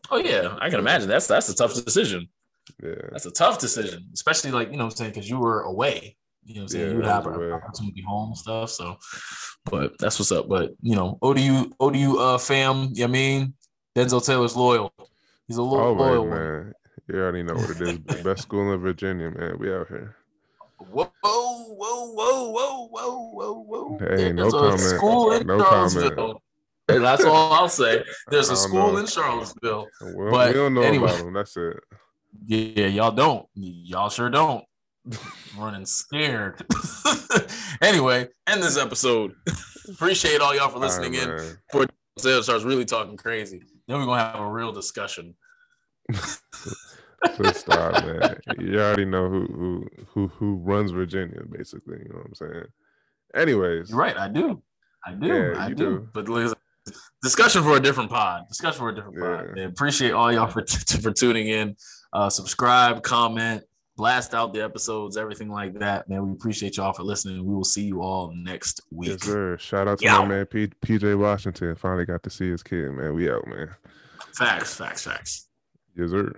[0.09, 1.07] Oh yeah, I can imagine.
[1.07, 2.27] That's that's a tough decision.
[2.81, 6.15] Yeah, that's a tough decision, especially like you know, I'm saying because you were away.
[6.43, 8.71] You know, I'm saying yeah, you would have an opportunity home and stuff.
[8.71, 8.97] So,
[9.65, 10.47] but that's what's up.
[10.47, 12.89] But you know, ODU ODU uh fam.
[12.93, 13.53] You know I mean,
[13.95, 14.93] Denzel Taylor's loyal.
[15.47, 16.73] He's a loyal, loyal man.
[17.07, 17.97] You already know what it is.
[18.23, 19.57] Best school in Virginia, man.
[19.59, 20.15] We out here.
[20.77, 23.97] Whoa, whoa, whoa, whoa, whoa, whoa, whoa.
[23.99, 24.79] Hey, no comment.
[24.79, 26.41] School in no comment.
[26.87, 28.03] That's all I'll say.
[28.29, 28.97] There's a school know.
[28.97, 29.87] in Charlottesville.
[30.01, 31.33] Well, but we don't know anyway, about them.
[31.33, 31.77] That's it.
[32.45, 33.45] Yeah, y'all don't.
[33.55, 34.63] Y'all sure don't.
[35.57, 36.63] Running scared.
[37.81, 39.33] anyway, end this episode.
[39.89, 41.57] Appreciate all y'all for listening right, in.
[41.71, 45.35] Before sales starts really talking crazy, then we're gonna have a real discussion.
[46.13, 48.37] so stop, man.
[48.59, 51.97] You already know who who who who runs Virginia, basically.
[51.97, 52.65] You know what I'm saying?
[53.35, 54.17] Anyways, You're right.
[54.17, 54.61] I do.
[55.05, 55.27] I do.
[55.27, 55.75] Yeah, I do.
[55.75, 56.09] do.
[56.13, 56.57] But listen,
[57.23, 58.47] discussion for a different pod.
[58.49, 59.37] Discussion for a different yeah.
[59.37, 59.55] pod.
[59.55, 59.69] Man.
[59.69, 60.65] Appreciate all y'all for
[61.01, 61.75] for tuning in.
[62.13, 63.63] Uh, subscribe, comment,
[63.95, 66.09] blast out the episodes, everything like that.
[66.09, 67.45] Man, we appreciate y'all for listening.
[67.45, 69.09] We will see you all next week.
[69.09, 69.57] Yes, sir.
[69.57, 71.75] Shout out to my man P- PJ Washington.
[71.75, 72.91] Finally got to see his kid.
[72.91, 73.69] Man, we out, man.
[74.33, 75.47] Facts, facts, facts.
[75.95, 76.33] Yes, sir.